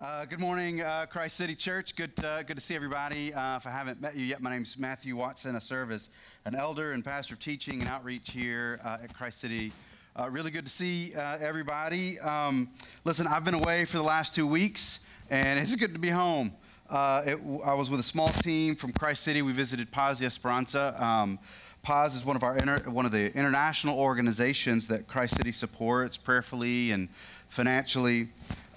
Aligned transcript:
Uh, 0.00 0.24
good 0.26 0.38
morning, 0.38 0.80
uh, 0.80 1.06
Christ 1.06 1.34
City 1.34 1.56
Church. 1.56 1.96
Good, 1.96 2.12
uh, 2.24 2.44
good 2.44 2.56
to 2.56 2.62
see 2.62 2.76
everybody. 2.76 3.34
Uh, 3.34 3.56
if 3.56 3.66
I 3.66 3.70
haven't 3.70 4.00
met 4.00 4.14
you 4.14 4.24
yet, 4.24 4.40
my 4.40 4.48
name 4.48 4.62
is 4.62 4.78
Matthew 4.78 5.16
Watson. 5.16 5.56
I 5.56 5.58
serve 5.58 5.90
as 5.90 6.08
an 6.44 6.54
elder 6.54 6.92
and 6.92 7.04
pastor 7.04 7.34
of 7.34 7.40
teaching 7.40 7.80
and 7.80 7.88
outreach 7.88 8.30
here 8.30 8.78
uh, 8.84 8.98
at 9.02 9.12
Christ 9.12 9.40
City. 9.40 9.72
Uh, 10.16 10.30
really 10.30 10.52
good 10.52 10.64
to 10.66 10.70
see 10.70 11.14
everybody. 11.14 12.16
Um, 12.20 12.70
listen, 13.02 13.26
I've 13.26 13.42
been 13.42 13.54
away 13.54 13.86
for 13.86 13.96
the 13.96 14.04
last 14.04 14.36
two 14.36 14.46
weeks, 14.46 15.00
and 15.30 15.58
it's 15.58 15.74
good 15.74 15.94
to 15.94 15.98
be 15.98 16.10
home. 16.10 16.52
It, 16.88 17.40
I 17.64 17.74
was 17.74 17.90
with 17.90 17.98
a 17.98 18.04
small 18.04 18.28
team 18.28 18.76
from 18.76 18.92
Christ 18.92 19.24
City. 19.24 19.42
We 19.42 19.50
visited 19.50 19.90
Paz 19.90 20.20
y 20.20 20.26
Esperanza. 20.26 20.94
Um, 21.02 21.40
Paz 21.82 22.14
is 22.14 22.24
one 22.24 22.36
of 22.36 22.44
our 22.44 22.56
inter, 22.56 22.78
one 22.88 23.04
of 23.04 23.10
the 23.10 23.36
international 23.36 23.98
organizations 23.98 24.86
that 24.86 25.08
Christ 25.08 25.36
City 25.36 25.50
supports 25.50 26.16
prayerfully 26.16 26.92
and 26.92 27.08
financially. 27.48 28.28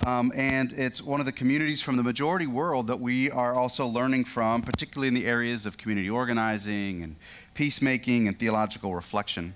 Um, 0.06 0.32
and 0.36 0.74
it's 0.74 1.00
one 1.00 1.20
of 1.20 1.28
the 1.28 1.32
communities 1.32 1.80
from 1.80 1.96
the 1.96 2.02
majority 2.02 2.48
world 2.48 2.88
that 2.88 3.00
we 3.00 3.30
are 3.30 3.54
also 3.54 3.86
learning 3.86 4.26
from, 4.26 4.64
particularly 4.64 5.08
in 5.08 5.14
the 5.14 5.28
areas 5.28 5.68
of 5.68 5.78
community 5.78 6.10
organizing 6.10 7.04
and 7.04 7.16
peacemaking 7.54 8.28
and 8.28 8.40
theological 8.40 8.96
reflection. 8.96 9.54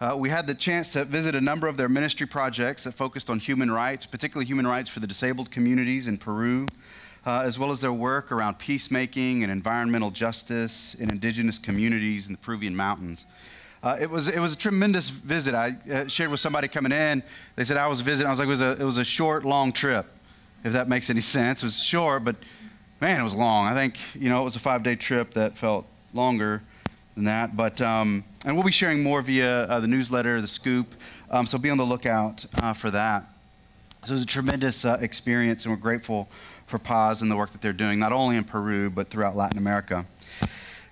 Uh, 0.00 0.14
we 0.16 0.28
had 0.28 0.46
the 0.46 0.54
chance 0.54 0.90
to 0.90 1.04
visit 1.04 1.34
a 1.34 1.40
number 1.40 1.66
of 1.66 1.76
their 1.76 1.88
ministry 1.88 2.26
projects 2.26 2.84
that 2.84 2.92
focused 2.92 3.28
on 3.28 3.40
human 3.40 3.68
rights, 3.68 4.06
particularly 4.06 4.46
human 4.46 4.66
rights 4.66 4.88
for 4.88 5.00
the 5.00 5.08
disabled 5.08 5.50
communities 5.50 6.06
in 6.06 6.18
Peru, 6.18 6.66
uh, 7.26 7.42
as 7.44 7.58
well 7.58 7.72
as 7.72 7.80
their 7.80 7.92
work 7.92 8.30
around 8.30 8.60
peacemaking 8.60 9.42
and 9.42 9.50
environmental 9.50 10.12
justice 10.12 10.94
in 10.94 11.10
indigenous 11.10 11.58
communities 11.58 12.28
in 12.28 12.32
the 12.32 12.38
Peruvian 12.38 12.76
mountains. 12.76 13.24
Uh, 13.84 13.98
it, 14.00 14.08
was, 14.08 14.28
it 14.28 14.38
was 14.38 14.54
a 14.54 14.56
tremendous 14.56 15.10
visit. 15.10 15.54
I 15.54 15.76
uh, 15.92 16.08
shared 16.08 16.30
with 16.30 16.40
somebody 16.40 16.68
coming 16.68 16.90
in. 16.90 17.22
They 17.54 17.64
said 17.64 17.76
I 17.76 17.86
was 17.86 18.00
visiting. 18.00 18.26
I 18.26 18.30
was 18.30 18.38
like, 18.38 18.46
it 18.46 18.50
was, 18.50 18.62
a, 18.62 18.70
it 18.80 18.82
was 18.82 18.96
a 18.96 19.04
short, 19.04 19.44
long 19.44 19.72
trip, 19.72 20.06
if 20.64 20.72
that 20.72 20.88
makes 20.88 21.10
any 21.10 21.20
sense. 21.36 21.62
It 21.62 21.66
was 21.66 21.82
short, 21.82 22.24
but 22.24 22.36
man, 23.02 23.20
it 23.20 23.22
was 23.22 23.34
long. 23.34 23.66
I 23.66 23.74
think, 23.74 23.98
you 24.14 24.30
know, 24.30 24.40
it 24.40 24.44
was 24.44 24.56
a 24.56 24.60
five 24.60 24.82
day 24.82 24.96
trip 24.96 25.34
that 25.34 25.58
felt 25.58 25.84
longer 26.14 26.62
than 27.14 27.24
that. 27.24 27.58
But, 27.58 27.82
um, 27.82 28.24
and 28.46 28.54
we'll 28.54 28.64
be 28.64 28.72
sharing 28.72 29.02
more 29.02 29.20
via 29.20 29.64
uh, 29.64 29.80
the 29.80 29.86
newsletter, 29.86 30.40
the 30.40 30.48
scoop. 30.48 30.94
Um, 31.30 31.46
so 31.46 31.58
be 31.58 31.68
on 31.68 31.76
the 31.76 31.84
lookout 31.84 32.46
uh, 32.62 32.72
for 32.72 32.90
that. 32.90 33.26
So 34.06 34.12
it 34.12 34.14
was 34.14 34.22
a 34.22 34.26
tremendous 34.26 34.86
uh, 34.86 34.96
experience, 35.02 35.66
and 35.66 35.74
we're 35.74 35.80
grateful 35.80 36.30
for 36.64 36.78
Paz 36.78 37.20
and 37.20 37.30
the 37.30 37.36
work 37.36 37.52
that 37.52 37.60
they're 37.60 37.74
doing, 37.74 37.98
not 37.98 38.12
only 38.12 38.36
in 38.36 38.44
Peru, 38.44 38.88
but 38.88 39.10
throughout 39.10 39.36
Latin 39.36 39.58
America. 39.58 40.06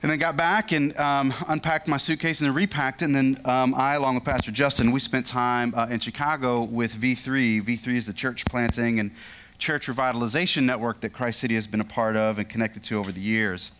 And 0.02 0.10
then 0.10 0.18
got 0.18 0.36
back 0.36 0.72
and 0.72 0.96
um, 0.98 1.32
unpacked 1.46 1.86
my 1.86 1.96
suitcase 1.96 2.40
and 2.40 2.48
then 2.48 2.54
repacked 2.56 3.02
it. 3.02 3.04
And 3.04 3.14
then 3.14 3.40
um, 3.44 3.72
I, 3.72 3.94
along 3.94 4.16
with 4.16 4.24
Pastor 4.24 4.50
Justin, 4.50 4.90
we 4.90 4.98
spent 4.98 5.26
time 5.26 5.72
uh, 5.76 5.86
in 5.88 6.00
Chicago 6.00 6.64
with 6.64 6.94
V3. 6.94 7.62
V3 7.62 7.94
is 7.94 8.06
the 8.06 8.12
church 8.12 8.44
planting 8.46 8.98
and 8.98 9.12
church 9.58 9.86
revitalization 9.86 10.64
network 10.64 11.00
that 11.02 11.10
Christ 11.10 11.38
City 11.38 11.54
has 11.54 11.68
been 11.68 11.80
a 11.80 11.84
part 11.84 12.16
of 12.16 12.40
and 12.40 12.48
connected 12.48 12.82
to 12.84 12.98
over 12.98 13.12
the 13.12 13.20
years. 13.20 13.70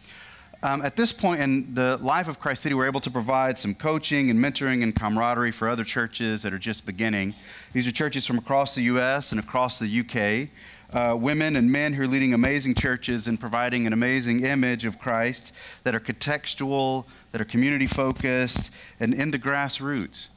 Um, 0.62 0.82
at 0.82 0.94
this 0.94 1.12
point 1.12 1.42
in 1.42 1.74
the 1.74 1.96
life 1.96 2.28
of 2.28 2.38
Christ 2.38 2.62
City, 2.62 2.76
we're 2.76 2.86
able 2.86 3.00
to 3.00 3.10
provide 3.10 3.58
some 3.58 3.74
coaching 3.74 4.30
and 4.30 4.38
mentoring 4.38 4.84
and 4.84 4.94
camaraderie 4.94 5.50
for 5.50 5.68
other 5.68 5.82
churches 5.82 6.42
that 6.42 6.54
are 6.54 6.58
just 6.58 6.86
beginning. 6.86 7.34
These 7.72 7.88
are 7.88 7.90
churches 7.90 8.24
from 8.24 8.38
across 8.38 8.76
the 8.76 8.82
U.S. 8.82 9.32
and 9.32 9.40
across 9.40 9.80
the 9.80 9.88
U.K 9.88 10.50
uh, 10.92 11.16
women 11.18 11.56
and 11.56 11.70
men 11.70 11.94
who 11.94 12.02
are 12.02 12.06
leading 12.06 12.34
amazing 12.34 12.74
churches 12.74 13.26
and 13.26 13.40
providing 13.40 13.86
an 13.86 13.92
amazing 13.92 14.44
image 14.44 14.84
of 14.84 14.98
Christ 14.98 15.52
that 15.84 15.94
are 15.94 16.00
contextual, 16.00 17.04
that 17.32 17.40
are 17.40 17.44
community 17.44 17.86
focused, 17.86 18.70
and 19.00 19.14
in 19.14 19.30
the 19.30 19.38
grassroots. 19.38 20.28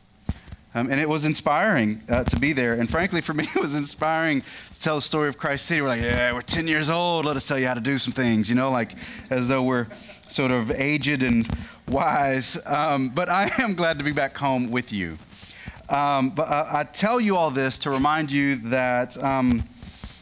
Um, 0.73 0.91
and 0.91 0.99
it 0.99 1.07
was 1.07 1.23
inspiring 1.23 2.03
uh, 2.09 2.25
to 2.25 2.37
be 2.37 2.51
there. 2.51 2.73
And 2.73 2.89
frankly, 2.89 3.21
for 3.21 3.33
me, 3.35 3.45
it 3.55 3.61
was 3.61 3.75
inspiring 3.75 4.41
to 4.41 4.79
tell 4.79 4.95
the 4.95 5.01
story 5.01 5.29
of 5.29 5.37
Christ 5.37 5.65
City. 5.65 5.81
We're 5.81 5.87
like, 5.87 6.01
yeah, 6.01 6.33
we're 6.33 6.41
10 6.41 6.67
years 6.67 6.89
old. 6.89 7.25
Let 7.25 7.37
us 7.37 7.47
tell 7.47 7.57
you 7.57 7.67
how 7.67 7.75
to 7.75 7.81
do 7.81 7.97
some 7.97 8.11
things, 8.11 8.49
you 8.49 8.55
know, 8.55 8.69
like 8.69 8.95
as 9.29 9.47
though 9.47 9.63
we're 9.63 9.87
sort 10.27 10.51
of 10.51 10.71
aged 10.71 11.23
and 11.23 11.47
wise. 11.87 12.57
Um, 12.65 13.09
but 13.09 13.29
I 13.29 13.49
am 13.59 13.73
glad 13.73 13.97
to 13.99 14.03
be 14.03 14.11
back 14.11 14.37
home 14.37 14.69
with 14.69 14.91
you. 14.91 15.17
Um, 15.87 16.31
but 16.31 16.49
uh, 16.49 16.65
I 16.71 16.83
tell 16.83 17.21
you 17.21 17.37
all 17.37 17.51
this 17.51 17.77
to 17.79 17.89
remind 17.89 18.31
you 18.31 18.55
that 18.55 19.21
um, 19.23 19.63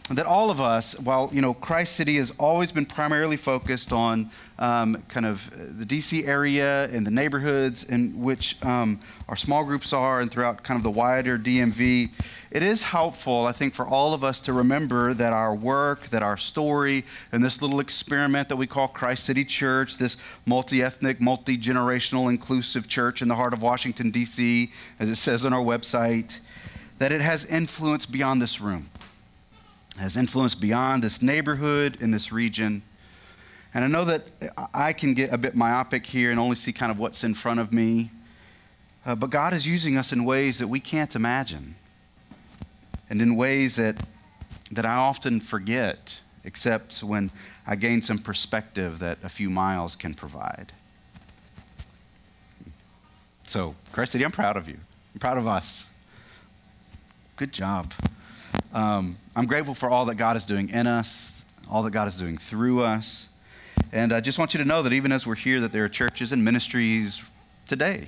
that 0.10 0.26
all 0.26 0.50
of 0.50 0.60
us, 0.60 1.00
while 1.00 1.30
you 1.32 1.42
know 1.42 1.54
Christ 1.54 1.96
City 1.96 2.18
has 2.18 2.30
always 2.38 2.74
been 2.74 2.86
primarily 2.86 3.38
focused 3.38 3.94
on 3.94 4.30
um, 4.60 5.02
kind 5.08 5.26
of 5.26 5.50
the 5.80 5.86
DC 5.86 6.28
area 6.28 6.90
and 6.90 7.08
the 7.08 7.12
neighborhoods 7.12 7.86
in 7.86 8.20
which 8.22 8.58
um, 8.66 9.00
our 9.30 9.38
small 9.38 9.64
groups 9.64 9.94
are, 9.94 10.20
and 10.20 10.30
throughout 10.30 10.62
kind 10.62 10.78
of 10.78 10.84
the 10.84 10.92
wider 10.92 11.40
DMV, 11.40 12.10
it 12.52 12.62
is 12.62 12.84
helpful, 12.84 13.46
I 13.46 13.54
think, 13.54 13.74
for 13.74 13.88
all 13.88 14.14
of 14.14 14.26
us 14.26 14.42
to 14.42 14.52
remember 14.52 15.14
that 15.14 15.32
our 15.32 15.56
work, 15.56 16.10
that 16.10 16.22
our 16.22 16.38
story, 16.38 17.06
and 17.32 17.42
this 17.42 17.62
little 17.62 17.80
experiment 17.80 18.50
that 18.50 18.58
we 18.58 18.68
call 18.68 18.90
Christ 18.90 19.24
City 19.24 19.46
Church, 19.46 19.98
this 19.98 20.18
multi-ethnic, 20.46 21.22
multi-generational, 21.22 22.30
inclusive 22.30 22.90
church 22.90 23.22
in 23.22 23.30
the 23.30 23.36
heart 23.36 23.54
of 23.54 23.62
Washington 23.62 24.12
D.C., 24.12 24.70
as 25.00 25.10
it 25.10 25.16
says 25.16 25.46
on 25.46 25.54
our 25.54 25.64
website, 25.64 26.40
that 26.98 27.14
it 27.14 27.22
has 27.22 27.46
influence 27.46 28.06
beyond 28.06 28.42
this 28.42 28.60
room 28.60 28.90
has 29.98 30.18
influence 30.18 30.56
beyond 30.56 31.04
this 31.04 31.22
neighborhood 31.22 31.98
in 32.02 32.12
this 32.12 32.32
region. 32.32 32.82
And 33.74 33.84
I 33.84 33.88
know 33.88 34.06
that 34.06 34.32
I 34.74 34.94
can 34.94 35.14
get 35.14 35.34
a 35.34 35.38
bit 35.38 35.56
myopic 35.56 36.06
here 36.06 36.32
and 36.32 36.40
only 36.40 36.56
see 36.56 36.74
kind 36.74 36.92
of 36.92 37.00
what's 37.00 37.24
in 37.24 37.34
front 37.34 37.60
of 37.60 37.74
me. 37.74 38.12
Uh, 39.06 39.16
but 39.16 39.30
God 39.30 39.54
is 39.54 39.68
using 39.68 39.98
us 39.98 40.12
in 40.12 40.24
ways 40.24 40.60
that 40.60 40.68
we 40.68 40.80
can't 40.80 41.16
imagine, 41.16 41.76
and 43.10 43.22
in 43.22 43.36
ways 43.36 43.76
that, 43.76 43.98
that 44.72 44.86
I 44.86 44.96
often 44.96 45.42
forget, 45.42 46.22
except 46.46 47.04
when 47.04 47.30
I 47.68 47.76
gain 47.76 48.02
some 48.02 48.18
perspective 48.18 49.00
that 49.00 49.18
a 49.24 49.30
few 49.30 49.50
miles 49.50 49.96
can 49.96 50.14
provide. 50.14 50.72
So, 53.46 53.76
Christ 53.92 54.14
City, 54.14 54.24
I'm 54.24 54.32
proud 54.32 54.56
of 54.56 54.70
you. 54.70 54.78
I'm 55.14 55.20
proud 55.20 55.38
of 55.38 55.48
us. 55.48 55.88
Good 57.36 57.52
job. 57.52 57.92
Um, 58.74 59.18
I'm 59.36 59.46
grateful 59.46 59.76
for 59.76 59.90
all 59.90 60.06
that 60.06 60.16
God 60.16 60.36
is 60.36 60.44
doing 60.44 60.70
in 60.70 60.88
us, 60.88 61.44
all 61.70 61.84
that 61.84 61.92
God 61.92 62.08
is 62.08 62.16
doing 62.16 62.38
through 62.38 62.82
us. 62.82 63.30
And 63.92 64.12
I 64.12 64.20
just 64.20 64.40
want 64.40 64.54
you 64.54 64.58
to 64.58 64.66
know 64.66 64.82
that 64.82 64.94
even 64.94 65.12
as 65.12 65.28
we're 65.28 65.36
here, 65.36 65.62
that 65.62 65.72
there 65.72 65.86
are 65.86 65.90
churches 65.90 66.32
and 66.32 66.44
ministries 66.44 67.22
today 67.68 68.08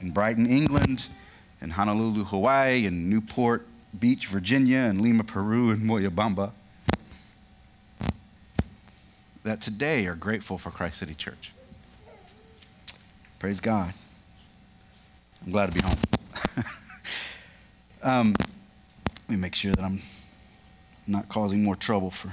in 0.00 0.12
Brighton, 0.12 0.46
England, 0.46 1.06
in 1.60 1.70
Honolulu, 1.70 2.24
Hawaii, 2.24 2.86
in 2.86 3.10
Newport 3.10 3.66
Beach, 3.98 4.28
Virginia, 4.28 4.78
and 4.78 5.00
Lima, 5.00 5.24
Peru, 5.24 5.70
and 5.70 5.82
Moyobamba 5.82 6.52
that 9.42 9.60
today 9.60 10.06
are 10.06 10.14
grateful 10.14 10.58
for 10.58 10.70
Christ 10.70 10.98
City 10.98 11.14
Church. 11.14 11.52
Praise 13.38 13.58
God. 13.58 13.94
I'm 15.44 15.50
glad 15.50 15.72
to 15.72 15.72
be 15.72 15.80
home. 15.80 15.96
um, 18.02 18.34
let 19.30 19.36
me 19.36 19.42
make 19.42 19.54
sure 19.54 19.72
that 19.72 19.84
I'm 19.84 20.02
not 21.06 21.28
causing 21.28 21.62
more 21.62 21.76
trouble 21.76 22.10
for 22.10 22.32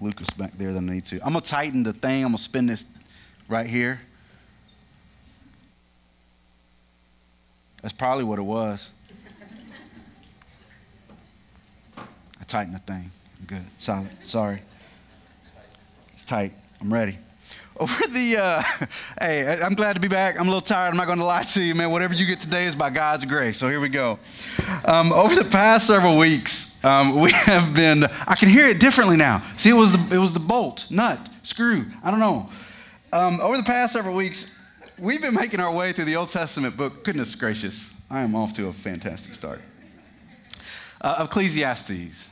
Lucas 0.00 0.28
back 0.30 0.58
there 0.58 0.72
than 0.72 0.90
I 0.90 0.94
need 0.94 1.04
to. 1.04 1.24
I'm 1.24 1.34
going 1.34 1.40
to 1.40 1.48
tighten 1.48 1.84
the 1.84 1.92
thing. 1.92 2.24
I'm 2.24 2.32
going 2.32 2.36
to 2.38 2.42
spin 2.42 2.66
this 2.66 2.84
right 3.48 3.64
here. 3.68 4.00
That's 7.80 7.94
probably 7.94 8.24
what 8.24 8.40
it 8.40 8.42
was. 8.42 8.90
I 11.96 12.44
tightened 12.48 12.74
the 12.74 12.80
thing. 12.80 13.08
I'm 13.38 13.46
good. 13.46 13.64
Solid. 13.78 14.10
Sorry. 14.24 14.62
It's 16.14 16.24
tight. 16.24 16.54
I'm 16.80 16.92
ready. 16.92 17.18
Over 17.78 18.06
the, 18.08 18.36
uh, 18.38 18.62
hey, 19.20 19.60
I'm 19.62 19.74
glad 19.74 19.94
to 19.94 20.00
be 20.00 20.08
back. 20.08 20.40
I'm 20.40 20.46
a 20.46 20.50
little 20.50 20.62
tired. 20.62 20.90
I'm 20.90 20.96
not 20.96 21.06
going 21.06 21.18
to 21.18 21.24
lie 21.24 21.42
to 21.42 21.62
you, 21.62 21.74
man. 21.74 21.90
Whatever 21.90 22.14
you 22.14 22.24
get 22.24 22.40
today 22.40 22.64
is 22.64 22.74
by 22.74 22.88
God's 22.88 23.26
grace. 23.26 23.58
So 23.58 23.68
here 23.68 23.80
we 23.80 23.90
go. 23.90 24.18
Um, 24.86 25.12
over 25.12 25.34
the 25.34 25.44
past 25.44 25.86
several 25.86 26.16
weeks, 26.16 26.82
um, 26.82 27.20
we 27.20 27.32
have 27.34 27.74
been, 27.74 28.04
I 28.26 28.34
can 28.34 28.48
hear 28.48 28.66
it 28.66 28.80
differently 28.80 29.16
now. 29.16 29.42
See, 29.58 29.68
it 29.68 29.74
was 29.74 29.92
the, 29.92 30.14
it 30.14 30.18
was 30.18 30.32
the 30.32 30.40
bolt, 30.40 30.86
nut, 30.88 31.28
screw, 31.42 31.84
I 32.02 32.10
don't 32.10 32.20
know. 32.20 32.48
Um, 33.12 33.40
over 33.42 33.58
the 33.58 33.62
past 33.62 33.92
several 33.92 34.16
weeks, 34.16 34.50
we've 34.98 35.20
been 35.20 35.34
making 35.34 35.60
our 35.60 35.72
way 35.72 35.92
through 35.92 36.06
the 36.06 36.16
Old 36.16 36.30
Testament 36.30 36.78
book. 36.78 37.04
Goodness 37.04 37.34
gracious, 37.34 37.92
I 38.10 38.22
am 38.22 38.34
off 38.34 38.54
to 38.54 38.68
a 38.68 38.72
fantastic 38.72 39.34
start. 39.34 39.60
Uh, 41.00 41.26
Ecclesiastes. 41.28 42.30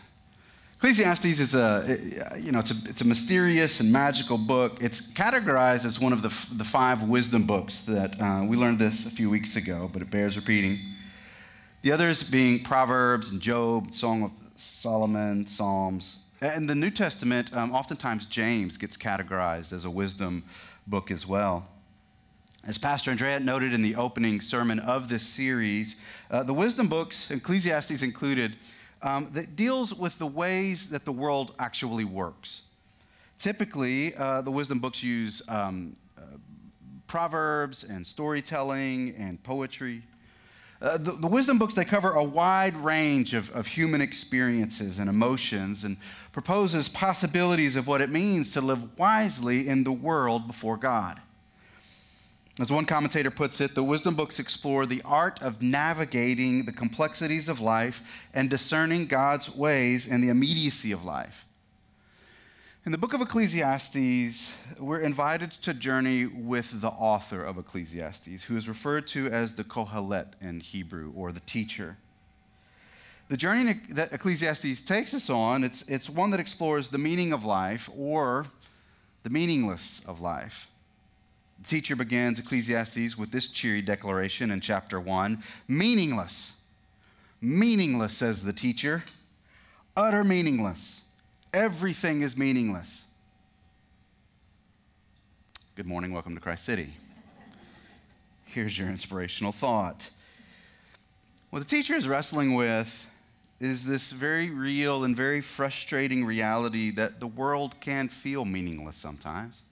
Ecclesiastes 0.85 1.41
is 1.41 1.55
a, 1.55 1.99
you 2.39 2.53
know, 2.53 2.59
it's 2.59 2.71
a, 2.71 2.75
it's 2.85 3.01
a 3.01 3.07
mysterious 3.07 3.81
and 3.81 3.91
magical 3.91 4.37
book. 4.37 4.77
It's 4.83 5.01
categorized 5.01 5.87
as 5.87 5.99
one 5.99 6.13
of 6.13 6.21
the, 6.21 6.29
the 6.55 6.63
five 6.63 7.05
wisdom 7.05 7.47
books 7.47 7.79
that 7.81 8.21
uh, 8.21 8.45
we 8.47 8.59
learned 8.59 8.79
this 8.79 9.07
a 9.07 9.11
few 9.11 9.31
weeks 9.31 9.57
ago, 9.57 9.89
but 9.91 10.03
it 10.03 10.11
bears 10.11 10.37
repeating. 10.37 10.79
The 11.81 11.91
others 11.91 12.23
being 12.23 12.63
Proverbs 12.63 13.31
and 13.31 13.41
Job, 13.41 13.95
Song 13.95 14.25
of 14.25 14.33
Solomon, 14.57 15.47
Psalms. 15.47 16.19
In 16.43 16.67
the 16.67 16.75
New 16.75 16.91
Testament, 16.91 17.57
um, 17.57 17.73
oftentimes 17.73 18.27
James 18.27 18.77
gets 18.77 18.99
categorized 18.99 19.73
as 19.73 19.87
a 19.87 19.91
wisdom 19.91 20.45
book 20.87 21.11
as 21.11 21.27
well. 21.27 21.67
As 22.63 22.77
Pastor 22.77 23.11
Andrea 23.11 23.41
noted 23.41 23.73
in 23.73 23.81
the 23.81 23.95
opening 23.95 24.43
sermon 24.43 24.81
of 24.81 25.09
this 25.09 25.23
series, 25.23 25.97
uh, 26.31 26.43
the 26.43 26.53
wisdom 26.53 26.89
books, 26.89 27.31
Ecclesiastes 27.31 28.03
included, 28.03 28.59
um, 29.05 29.31
that 29.35 29.55
deals 29.55 29.95
with 29.95 30.19
the 30.19 30.27
ways 30.27 30.89
that 30.89 31.05
the 31.05 31.13
world 31.13 31.55
actually 31.59 32.05
works. 32.05 32.63
Typically, 33.39 34.15
uh, 34.17 34.41
the 34.41 34.51
wisdom 34.51 34.79
books 34.79 35.03
use 35.03 35.43
um, 35.49 35.95
uh, 36.17 36.23
proverbs 37.07 37.85
and 37.85 38.05
storytelling 38.05 39.15
and 39.17 39.41
poetry. 39.43 40.03
Uh, 40.81 40.97
the, 40.97 41.13
the, 41.13 41.27
wisdom 41.27 41.59
books, 41.59 41.75
they 41.75 41.85
cover 41.85 42.13
a 42.13 42.25
wide 42.25 42.77
range 42.79 43.35
of, 43.35 43.51
of 43.51 43.67
human 43.67 44.01
experiences 44.01 44.99
and 44.99 45.09
emotions 45.09 45.85
and 45.85 45.97
proposes 46.33 46.89
possibilities 46.89 47.77
of 47.77 47.87
what 47.87 48.01
it 48.01 48.11
means 48.11 48.51
to 48.51 48.61
live 48.61 48.99
wisely 48.99 49.69
in 49.69 49.85
the 49.85 49.93
world 49.93 50.47
before 50.47 50.77
God. 50.77 51.21
As 52.61 52.71
one 52.71 52.85
commentator 52.85 53.33
puts 53.33 53.61
it, 53.61 53.75
the 53.75 53.83
wisdom 53.83 54.15
books 54.15 54.39
explore 54.39 54.87
the 54.87 55.03
art 55.05 55.43
of 55.43 55.61
navigating 55.61 56.65
the 56.65 56.73
complexities 56.73 57.49
of 57.49 57.59
life 57.59 58.01
and 58.33 58.49
discerning 58.49 59.07
God's 59.07 59.53
ways 59.53 60.07
in 60.07 60.21
the 60.21 60.29
immediacy 60.29 60.93
of 60.93 61.05
life. 61.05 61.47
In 62.87 62.93
the 62.93 62.99
book 62.99 63.13
of 63.13 63.21
Ecclesiastes, 63.21 64.53
we're 64.79 65.01
invited 65.01 65.51
to 65.51 65.75
journey 65.75 66.27
with 66.27 66.81
the 66.81 66.91
author 66.91 67.43
of 67.43 67.59
Ecclesiastes, 67.59 68.45
who 68.45 68.57
is 68.57 68.69
referred 68.69 69.09
to 69.09 69.27
as 69.29 69.55
the 69.55 69.65
Kohelet 69.65 70.35
in 70.41 70.61
Hebrew, 70.61 71.13
or 71.17 71.33
the 71.33 71.41
teacher. 71.41 71.97
The 73.31 73.37
journey 73.37 73.81
that 73.89 74.13
Ecclesiastes 74.13 74.83
takes 74.83 75.13
us 75.13 75.29
on, 75.29 75.65
it's, 75.65 75.83
it's 75.89 76.09
one 76.09 76.31
that 76.31 76.41
explores 76.41 76.91
the 76.91 76.99
meaning 76.99 77.33
of 77.33 77.45
life 77.45 77.91
or 77.97 78.47
the 79.25 79.31
meaningless 79.31 80.03
of 80.07 80.21
life. 80.21 80.69
The 81.65 81.71
teacher 81.71 81.97
begins 81.97 82.39
Ecclesiastes 82.39 83.17
with 83.17 83.31
this 83.31 83.47
cheery 83.47 83.81
declaration 83.81 84.51
in 84.51 84.61
chapter 84.61 85.01
1 85.01 85.43
Meaningless. 85.67 86.53
Meaningless, 87.41 88.15
says 88.15 88.45
the 88.45 88.53
teacher. 88.53 89.03
Utter 89.97 90.25
meaningless. 90.25 91.01
Everything 91.55 92.21
is 92.21 92.37
meaningless. 92.37 93.05
Good 95.75 95.87
morning. 95.87 96.13
Welcome 96.13 96.35
to 96.35 96.41
Christ 96.41 96.67
City. 96.67 96.93
Here's 98.45 98.79
your 98.79 98.91
inspirational 98.91 99.53
thought. 99.53 100.11
What 101.49 101.61
the 101.61 101.65
teacher 101.65 101.95
is 101.95 102.07
wrestling 102.07 102.53
with 102.53 103.07
is 103.59 103.87
this 103.87 104.13
very 104.13 104.51
real 104.51 105.05
and 105.05 105.17
very 105.17 105.41
frustrating 105.41 106.27
reality 106.27 106.91
that 106.91 107.21
the 107.21 107.27
world 107.27 107.81
can 107.81 108.09
feel 108.09 108.45
meaningless 108.45 108.99
sometimes. 108.99 109.63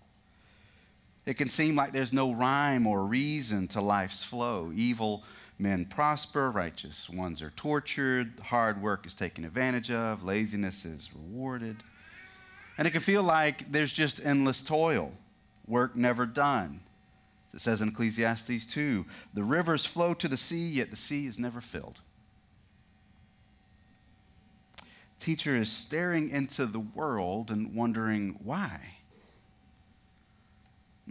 It 1.24 1.34
can 1.34 1.48
seem 1.48 1.76
like 1.76 1.92
there's 1.92 2.12
no 2.12 2.32
rhyme 2.32 2.86
or 2.86 3.04
reason 3.04 3.68
to 3.68 3.80
life's 3.80 4.24
flow. 4.24 4.72
Evil 4.74 5.22
Men 5.62 5.84
prosper, 5.84 6.50
righteous 6.50 7.08
ones 7.08 7.40
are 7.40 7.50
tortured, 7.50 8.32
hard 8.42 8.82
work 8.82 9.06
is 9.06 9.14
taken 9.14 9.44
advantage 9.44 9.92
of, 9.92 10.24
laziness 10.24 10.84
is 10.84 11.10
rewarded. 11.14 11.84
And 12.76 12.88
it 12.88 12.90
can 12.90 13.00
feel 13.00 13.22
like 13.22 13.70
there's 13.70 13.92
just 13.92 14.20
endless 14.24 14.60
toil, 14.60 15.12
work 15.68 15.94
never 15.94 16.26
done. 16.26 16.80
It 17.54 17.60
says 17.60 17.80
in 17.80 17.90
Ecclesiastes 17.90 18.66
2 18.66 19.06
the 19.34 19.44
rivers 19.44 19.86
flow 19.86 20.14
to 20.14 20.26
the 20.26 20.36
sea, 20.36 20.66
yet 20.68 20.90
the 20.90 20.96
sea 20.96 21.26
is 21.26 21.38
never 21.38 21.60
filled. 21.60 22.00
Teacher 25.20 25.54
is 25.54 25.70
staring 25.70 26.28
into 26.30 26.66
the 26.66 26.80
world 26.80 27.52
and 27.52 27.72
wondering 27.72 28.40
why 28.42 28.80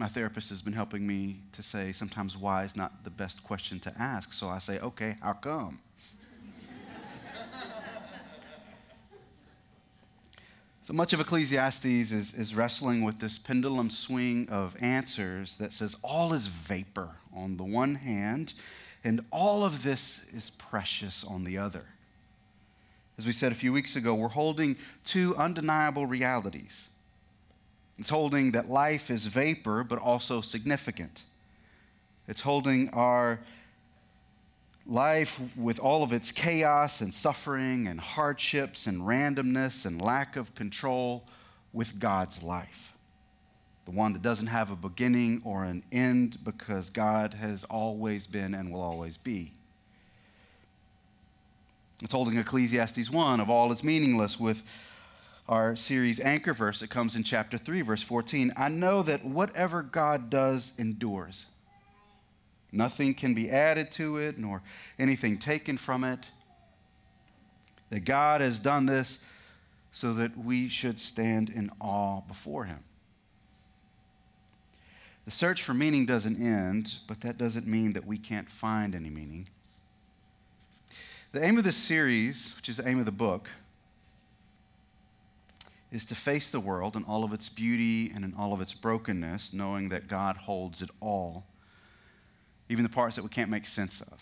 my 0.02 0.08
therapist 0.08 0.48
has 0.48 0.60
been 0.60 0.72
helping 0.72 1.06
me 1.06 1.36
to 1.52 1.62
say 1.62 1.92
sometimes 1.92 2.36
why 2.36 2.64
is 2.64 2.74
not 2.74 3.04
the 3.04 3.10
best 3.10 3.44
question 3.44 3.78
to 3.78 3.94
ask. 3.96 4.32
So 4.32 4.48
I 4.48 4.58
say, 4.58 4.80
okay, 4.80 5.14
how 5.22 5.34
come? 5.34 5.78
so 10.82 10.92
much 10.92 11.12
of 11.12 11.20
Ecclesiastes 11.20 11.84
is, 11.84 12.34
is 12.34 12.52
wrestling 12.52 13.04
with 13.04 13.20
this 13.20 13.38
pendulum 13.38 13.90
swing 13.90 14.48
of 14.48 14.74
answers 14.80 15.56
that 15.58 15.72
says 15.72 15.94
all 16.02 16.32
is 16.32 16.48
vapor 16.48 17.10
on 17.32 17.56
the 17.56 17.62
one 17.62 17.94
hand, 17.94 18.54
and 19.04 19.24
all 19.30 19.62
of 19.62 19.84
this 19.84 20.20
is 20.34 20.50
precious 20.50 21.22
on 21.22 21.44
the 21.44 21.56
other. 21.56 21.84
As 23.16 23.24
we 23.24 23.30
said 23.30 23.52
a 23.52 23.54
few 23.54 23.72
weeks 23.72 23.94
ago, 23.94 24.16
we're 24.16 24.26
holding 24.26 24.76
two 25.04 25.36
undeniable 25.36 26.06
realities 26.06 26.88
it's 28.02 28.10
holding 28.10 28.50
that 28.50 28.68
life 28.68 29.12
is 29.12 29.26
vapor, 29.26 29.84
but 29.84 30.00
also 30.00 30.40
significant. 30.40 31.22
It's 32.26 32.40
holding 32.40 32.90
our 32.90 33.38
life 34.88 35.40
with 35.56 35.78
all 35.78 36.02
of 36.02 36.12
its 36.12 36.32
chaos 36.32 37.00
and 37.00 37.14
suffering 37.14 37.86
and 37.86 38.00
hardships 38.00 38.88
and 38.88 39.02
randomness 39.02 39.86
and 39.86 40.02
lack 40.02 40.34
of 40.34 40.52
control 40.56 41.22
with 41.72 42.00
God's 42.00 42.42
life. 42.42 42.92
The 43.84 43.92
one 43.92 44.14
that 44.14 44.22
doesn't 44.22 44.48
have 44.48 44.72
a 44.72 44.76
beginning 44.76 45.40
or 45.44 45.62
an 45.62 45.84
end 45.92 46.38
because 46.42 46.90
God 46.90 47.34
has 47.34 47.62
always 47.62 48.26
been 48.26 48.52
and 48.52 48.72
will 48.72 48.82
always 48.82 49.16
be. 49.16 49.52
It's 52.02 52.12
holding 52.12 52.36
Ecclesiastes 52.36 53.10
1 53.10 53.38
of 53.38 53.48
all 53.48 53.70
is 53.70 53.84
meaningless 53.84 54.40
with 54.40 54.64
our 55.48 55.74
series 55.76 56.20
anchor 56.20 56.54
verse 56.54 56.80
that 56.80 56.90
comes 56.90 57.16
in 57.16 57.22
chapter 57.22 57.58
3, 57.58 57.82
verse 57.82 58.02
14. 58.02 58.52
I 58.56 58.68
know 58.68 59.02
that 59.02 59.24
whatever 59.24 59.82
God 59.82 60.30
does 60.30 60.72
endures. 60.78 61.46
Nothing 62.70 63.12
can 63.12 63.34
be 63.34 63.50
added 63.50 63.90
to 63.92 64.16
it, 64.16 64.38
nor 64.38 64.62
anything 64.98 65.38
taken 65.38 65.76
from 65.76 66.04
it. 66.04 66.26
That 67.90 68.00
God 68.00 68.40
has 68.40 68.58
done 68.58 68.86
this 68.86 69.18
so 69.90 70.14
that 70.14 70.38
we 70.38 70.68
should 70.68 70.98
stand 70.98 71.50
in 71.50 71.70
awe 71.80 72.22
before 72.22 72.64
Him. 72.64 72.78
The 75.26 75.30
search 75.30 75.62
for 75.62 75.74
meaning 75.74 76.06
doesn't 76.06 76.40
end, 76.40 76.96
but 77.06 77.20
that 77.20 77.36
doesn't 77.36 77.66
mean 77.66 77.92
that 77.92 78.06
we 78.06 78.16
can't 78.16 78.48
find 78.48 78.94
any 78.94 79.10
meaning. 79.10 79.46
The 81.32 81.44
aim 81.44 81.58
of 81.58 81.64
this 81.64 81.76
series, 81.76 82.54
which 82.56 82.68
is 82.68 82.78
the 82.78 82.88
aim 82.88 82.98
of 82.98 83.04
the 83.04 83.12
book, 83.12 83.50
is 85.92 86.06
to 86.06 86.14
face 86.14 86.48
the 86.48 86.58
world 86.58 86.96
in 86.96 87.04
all 87.04 87.22
of 87.22 87.32
its 87.34 87.50
beauty 87.50 88.10
and 88.14 88.24
in 88.24 88.34
all 88.36 88.54
of 88.54 88.60
its 88.62 88.72
brokenness, 88.72 89.52
knowing 89.52 89.90
that 89.90 90.08
God 90.08 90.36
holds 90.38 90.80
it 90.80 90.88
all, 91.00 91.44
even 92.70 92.82
the 92.82 92.88
parts 92.88 93.14
that 93.16 93.22
we 93.22 93.28
can't 93.28 93.50
make 93.50 93.66
sense 93.66 94.00
of. 94.00 94.18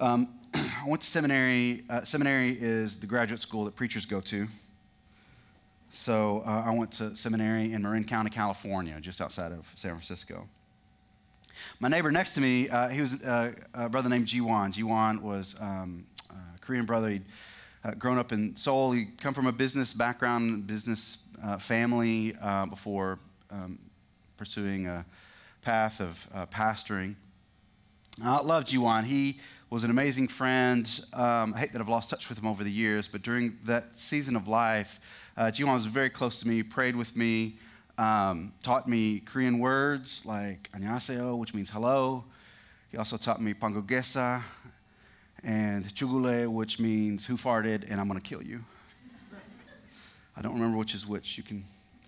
Um, 0.00 0.34
I 0.54 0.82
went 0.84 1.00
to 1.02 1.08
seminary. 1.08 1.84
Uh, 1.88 2.02
seminary 2.02 2.58
is 2.60 2.96
the 2.96 3.06
graduate 3.06 3.40
school 3.40 3.64
that 3.64 3.76
preachers 3.76 4.04
go 4.04 4.20
to. 4.22 4.48
So 5.92 6.42
uh, 6.44 6.64
I 6.66 6.74
went 6.74 6.90
to 6.92 7.14
seminary 7.14 7.72
in 7.72 7.82
Marin 7.82 8.04
County, 8.04 8.30
California, 8.30 8.98
just 9.00 9.20
outside 9.20 9.52
of 9.52 9.72
San 9.76 9.92
Francisco. 9.92 10.48
My 11.78 11.88
neighbor 11.88 12.10
next 12.10 12.32
to 12.32 12.40
me, 12.40 12.68
uh, 12.68 12.88
he 12.88 13.00
was 13.00 13.22
uh, 13.22 13.52
a 13.74 13.88
brother 13.88 14.08
named 14.08 14.26
Jiwan. 14.26 14.72
Jiwan 14.72 15.20
was 15.20 15.54
um, 15.60 16.04
a 16.30 16.58
Korean 16.60 16.84
brother. 16.84 17.10
He'd 17.10 17.24
uh, 17.84 17.92
grown 17.92 18.18
up 18.18 18.32
in 18.32 18.56
Seoul. 18.56 18.92
he 18.92 19.06
come 19.20 19.34
from 19.34 19.46
a 19.46 19.52
business 19.52 19.92
background, 19.92 20.66
business 20.66 21.18
uh, 21.42 21.58
family 21.58 22.34
uh, 22.40 22.66
before 22.66 23.18
um, 23.50 23.78
pursuing 24.36 24.86
a 24.86 25.04
path 25.62 26.00
of 26.00 26.26
uh, 26.34 26.46
pastoring. 26.46 27.14
I 28.22 28.40
loved 28.40 28.68
Jiwan. 28.68 29.04
He 29.04 29.40
was 29.70 29.84
an 29.84 29.90
amazing 29.90 30.28
friend. 30.28 30.88
Um, 31.12 31.54
I 31.54 31.60
hate 31.60 31.72
that 31.72 31.80
I've 31.80 31.88
lost 31.88 32.10
touch 32.10 32.28
with 32.28 32.38
him 32.38 32.46
over 32.46 32.62
the 32.62 32.70
years, 32.70 33.08
but 33.08 33.22
during 33.22 33.56
that 33.64 33.86
season 33.94 34.36
of 34.36 34.46
life, 34.46 35.00
uh, 35.36 35.44
Jiwan 35.44 35.74
was 35.74 35.86
very 35.86 36.10
close 36.10 36.40
to 36.40 36.48
me, 36.48 36.62
prayed 36.62 36.94
with 36.94 37.16
me, 37.16 37.56
um, 37.96 38.52
taught 38.62 38.86
me 38.86 39.20
Korean 39.20 39.58
words 39.58 40.22
like 40.24 40.70
annyeonghaseyo, 40.74 41.38
which 41.38 41.54
means 41.54 41.70
hello. 41.70 42.24
He 42.90 42.98
also 42.98 43.16
taught 43.16 43.40
me 43.40 43.54
pangogesa, 43.54 44.42
and 45.44 45.84
chugule, 45.94 46.48
which 46.48 46.78
means 46.78 47.26
who 47.26 47.36
farted, 47.36 47.90
and 47.90 48.00
I'm 48.00 48.08
going 48.08 48.20
to 48.20 48.28
kill 48.28 48.42
you. 48.42 48.64
I 50.36 50.42
don't 50.42 50.54
remember 50.54 50.78
which 50.78 50.94
is 50.94 51.06
which. 51.06 51.36
You 51.36 51.42
can 51.42 51.64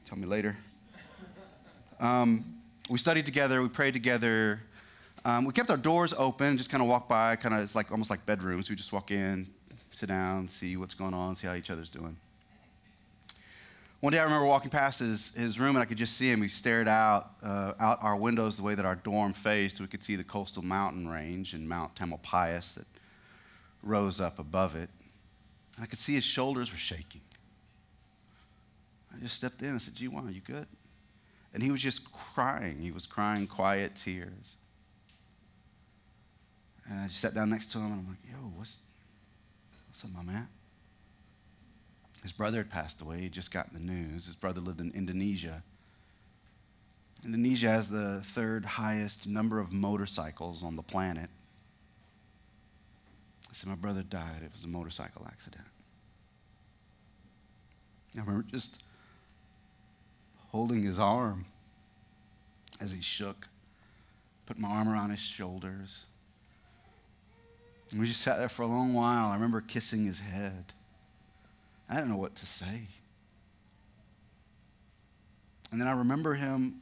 tell 0.07 0.17
me 0.19 0.27
later. 0.27 0.57
Um, 2.01 2.45
we 2.89 2.99
studied 2.99 3.25
together, 3.27 3.63
we 3.63 3.69
prayed 3.69 3.95
together. 3.95 4.61
Um, 5.25 5.45
we 5.45 5.53
kept 5.53 5.71
our 5.71 5.77
doors 5.77 6.13
open, 6.19 6.59
just 6.59 6.69
kind 6.69 6.83
of 6.83 6.89
walk 6.89 7.09
by, 7.09 7.37
kind 7.37 7.55
of 7.55 7.63
it's 7.63 7.75
like 7.75 7.91
almost 7.91 8.11
like 8.11 8.27
bedrooms. 8.27 8.69
We 8.69 8.77
just 8.77 8.93
walk 8.93 9.11
in, 9.11 9.49
sit 9.91 10.09
down, 10.09 10.49
see 10.49 10.77
what's 10.77 10.95
going 10.95 11.15
on, 11.15 11.35
see 11.37 11.47
how 11.47 11.55
each 11.55 11.71
other's 11.71 11.89
doing. 11.89 12.17
One 14.01 14.13
day 14.13 14.19
I 14.19 14.25
remember 14.25 14.45
walking 14.45 14.71
past 14.71 15.01
his, 15.01 15.31
his 15.31 15.59
room 15.59 15.77
and 15.77 15.79
I 15.79 15.87
could 15.87 15.97
just 15.97 16.19
see 16.19 16.31
him. 16.31 16.41
We 16.41 16.49
stared 16.49 16.89
out 16.89 17.31
uh, 17.43 17.73
out 17.81 18.03
our 18.03 18.17
windows 18.17 18.57
the 18.57 18.63
way 18.63 18.75
that 18.75 18.85
our 18.85 18.97
dorm 18.97 19.33
faced. 19.33 19.81
We 19.81 19.87
could 19.87 20.05
see 20.05 20.15
the 20.15 20.25
coastal 20.25 20.63
mountain 20.63 21.09
range 21.09 21.55
and 21.55 21.67
Mount 21.67 21.95
Tamalpais 21.95 22.75
that 22.75 22.85
rose 23.85 24.21
up 24.21 24.39
above 24.39 24.75
it. 24.75 24.91
I 25.81 25.87
could 25.87 25.99
see 25.99 26.15
his 26.15 26.25
shoulders 26.25 26.71
were 26.71 26.79
shaking. 26.79 27.21
I 29.15 29.21
just 29.21 29.35
stepped 29.35 29.63
in 29.63 29.69
and 29.69 29.83
said, 29.83 29.95
Gee, 29.95 30.09
wow, 30.09 30.27
you 30.29 30.41
good? 30.41 30.67
And 31.53 31.63
he 31.63 31.71
was 31.71 31.81
just 31.81 32.03
crying. 32.13 32.79
He 32.81 32.91
was 32.91 33.07
crying 33.07 33.47
quiet 33.47 33.95
tears. 33.95 34.57
And 36.89 37.01
I 37.01 37.07
just 37.07 37.21
sat 37.21 37.35
down 37.35 37.51
next 37.51 37.73
to 37.73 37.79
him 37.79 37.87
and 37.87 37.95
I'm 37.95 38.09
like, 38.09 38.19
yo, 38.29 38.37
what's, 38.57 38.79
said, 39.93 40.13
My 40.13 40.23
man. 40.23 40.49
His 42.23 42.33
brother 42.33 42.59
had 42.59 42.71
passed 42.71 43.03
away. 43.03 43.21
He 43.21 43.29
just 43.29 43.51
gotten 43.51 43.75
the 43.75 43.93
news. 43.93 44.27
His 44.27 44.35
brother 44.35 44.61
lived 44.61 44.81
in 44.81 44.91
Indonesia. 44.93 45.63
Indonesia 47.25 47.69
has 47.69 47.89
the 47.89 48.23
third 48.25 48.65
highest 48.65 49.27
number 49.27 49.61
of 49.61 49.73
motorcycles 49.73 50.63
on 50.63 50.75
the 50.75 50.83
planet. 50.83 51.31
I 53.55 53.57
said, 53.57 53.69
My 53.69 53.77
brother 53.77 54.03
died. 54.03 54.43
It 54.45 54.51
was 54.53 54.65
a 54.65 54.69
motorcycle 54.69 55.25
accident. 55.29 55.63
I 58.17 58.21
remember 58.21 58.45
just 58.51 58.83
holding 60.51 60.83
his 60.83 60.99
arm 60.99 61.45
as 62.81 62.91
he 62.91 63.01
shook, 63.01 63.47
put 64.47 64.59
my 64.59 64.67
arm 64.67 64.89
around 64.89 65.11
his 65.11 65.21
shoulders. 65.21 66.07
And 67.93 68.01
we 68.01 68.09
just 68.09 68.23
sat 68.23 68.39
there 68.39 68.49
for 68.49 68.63
a 68.63 68.67
long 68.67 68.93
while. 68.93 69.29
I 69.29 69.35
remember 69.35 69.61
kissing 69.61 70.05
his 70.05 70.19
head. 70.19 70.73
I 71.89 71.95
didn't 71.95 72.11
know 72.11 72.17
what 72.17 72.35
to 72.35 72.47
say. 72.47 72.83
And 75.71 75.81
then 75.81 75.87
I 75.87 75.93
remember 75.93 76.35
him, 76.35 76.81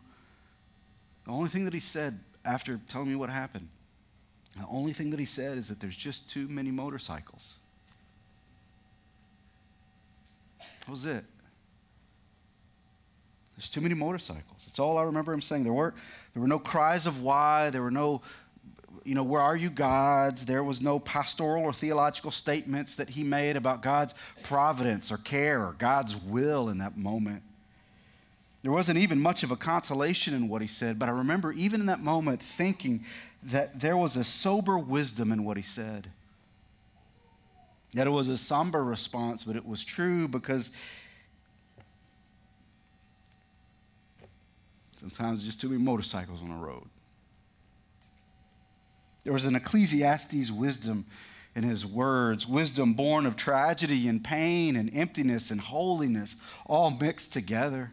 the 1.27 1.33
only 1.33 1.51
thing 1.51 1.67
that 1.67 1.75
he 1.75 1.81
said 1.81 2.19
after 2.47 2.81
telling 2.89 3.11
me 3.11 3.15
what 3.15 3.29
happened, 3.29 3.69
the 4.59 4.67
only 4.69 4.93
thing 4.93 5.11
that 5.11 5.21
he 5.21 5.27
said 5.27 5.57
is 5.59 5.69
that 5.69 5.81
there's 5.81 5.97
just 5.97 6.29
too 6.29 6.47
many 6.49 6.71
motorcycles. 6.71 7.57
That 10.59 10.91
was 10.91 11.05
it. 11.05 11.25
There's 13.57 13.71
too 13.71 13.81
many 13.81 13.95
motorcycles. 13.95 14.65
That's 14.67 14.79
all 14.79 14.99
I 14.99 15.05
remember 15.05 15.33
him 15.33 15.41
saying. 15.41 15.65
There 15.65 15.73
were, 15.73 15.95
there 16.35 16.41
were 16.41 16.49
no 16.49 16.59
cries 16.59 17.07
of 17.07 17.23
why. 17.23 17.71
There 17.71 17.83
were 17.83 17.91
no, 17.91 18.23
you 19.05 19.15
know, 19.15 19.23
where 19.23 19.41
are 19.41 19.57
you, 19.57 19.71
gods? 19.71 20.45
There 20.45 20.65
was 20.65 20.81
no 20.81 20.99
pastoral 20.99 21.63
or 21.63 21.73
theological 21.73 22.31
statements 22.31 22.97
that 22.97 23.11
he 23.11 23.23
made 23.23 23.57
about 23.57 23.83
God's 23.83 24.15
providence 24.43 25.13
or 25.13 25.19
care 25.19 25.65
or 25.65 25.75
God's 25.79 26.17
will 26.17 26.69
in 26.69 26.79
that 26.79 26.97
moment. 26.97 27.43
There 28.63 28.71
wasn't 28.71 28.99
even 28.99 29.21
much 29.21 29.43
of 29.43 29.51
a 29.51 29.57
consolation 29.57 30.35
in 30.35 30.49
what 30.49 30.63
he 30.63 30.69
said, 30.69 30.99
but 30.99 31.09
I 31.09 31.13
remember 31.13 31.53
even 31.53 31.81
in 31.81 31.87
that 31.87 32.01
moment 32.01 32.41
thinking 32.41 33.05
that 33.43 33.81
there 33.81 33.97
was 33.97 34.17
a 34.17 34.23
sober 34.23 34.79
wisdom 34.79 35.33
in 35.33 35.45
what 35.45 35.57
he 35.57 35.63
said. 35.65 36.09
That 37.95 38.07
it 38.07 38.11
was 38.11 38.29
a 38.29 38.39
somber 38.39 38.83
response, 38.85 39.43
but 39.45 39.57
it 39.57 39.67
was 39.67 39.85
true 39.85 40.29
because 40.29 40.71
sometimes 45.01 45.45
just 45.45 45.61
too 45.61 45.69
many 45.69 45.83
motorcycles 45.83 46.41
on 46.41 46.49
the 46.49 46.55
road. 46.55 46.87
There 49.25 49.33
was 49.33 49.45
an 49.45 49.57
Ecclesiastes 49.57 50.53
wisdom 50.53 51.05
in 51.55 51.65
his 51.65 51.85
words, 51.85 52.47
wisdom 52.47 52.95
born 52.95 53.27
of 53.27 53.37
tragedy 53.37 54.09
and 54.09 54.23
pain 54.23 54.77
and 54.77 54.89
emptiness 54.95 55.51
and 55.51 55.61
holiness, 55.61 56.37
all 56.65 56.93
mixed 56.93 57.33
together. 57.33 57.91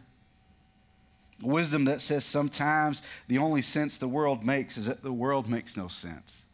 Wisdom 1.42 1.84
that 1.86 2.00
says 2.00 2.24
sometimes 2.24 3.02
the 3.28 3.38
only 3.38 3.62
sense 3.62 3.98
the 3.98 4.08
world 4.08 4.44
makes 4.44 4.76
is 4.76 4.86
that 4.86 5.02
the 5.02 5.12
world 5.12 5.48
makes 5.48 5.76
no 5.76 5.88
sense. 5.88 6.44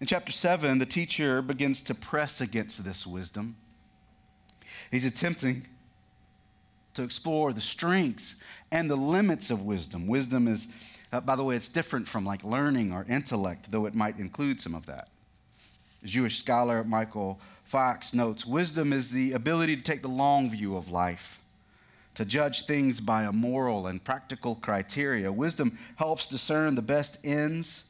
In 0.00 0.06
chapter 0.06 0.32
7, 0.32 0.78
the 0.78 0.86
teacher 0.86 1.40
begins 1.40 1.80
to 1.82 1.94
press 1.94 2.40
against 2.40 2.84
this 2.84 3.06
wisdom. 3.06 3.56
He's 4.90 5.06
attempting 5.06 5.66
to 6.94 7.02
explore 7.02 7.52
the 7.52 7.60
strengths 7.60 8.36
and 8.70 8.90
the 8.90 8.96
limits 8.96 9.50
of 9.50 9.62
wisdom. 9.62 10.06
Wisdom 10.06 10.48
is, 10.48 10.68
uh, 11.12 11.20
by 11.20 11.36
the 11.36 11.44
way, 11.44 11.56
it's 11.56 11.68
different 11.68 12.08
from 12.08 12.24
like 12.24 12.44
learning 12.44 12.92
or 12.92 13.06
intellect, 13.08 13.70
though 13.70 13.86
it 13.86 13.94
might 13.94 14.18
include 14.18 14.60
some 14.60 14.74
of 14.74 14.86
that. 14.86 15.08
Jewish 16.04 16.38
scholar 16.38 16.84
Michael 16.84 17.40
Fox 17.64 18.14
notes 18.14 18.46
wisdom 18.46 18.92
is 18.92 19.10
the 19.10 19.32
ability 19.32 19.76
to 19.76 19.82
take 19.82 20.02
the 20.02 20.08
long 20.08 20.50
view 20.50 20.76
of 20.76 20.90
life, 20.90 21.40
to 22.16 22.24
judge 22.24 22.64
things 22.64 22.98
by 22.98 23.24
a 23.24 23.32
moral 23.32 23.86
and 23.86 24.02
practical 24.02 24.56
criteria. 24.56 25.30
Wisdom 25.30 25.78
helps 25.96 26.26
discern 26.26 26.74
the 26.74 26.82
best 26.82 27.18
ends 27.22 27.84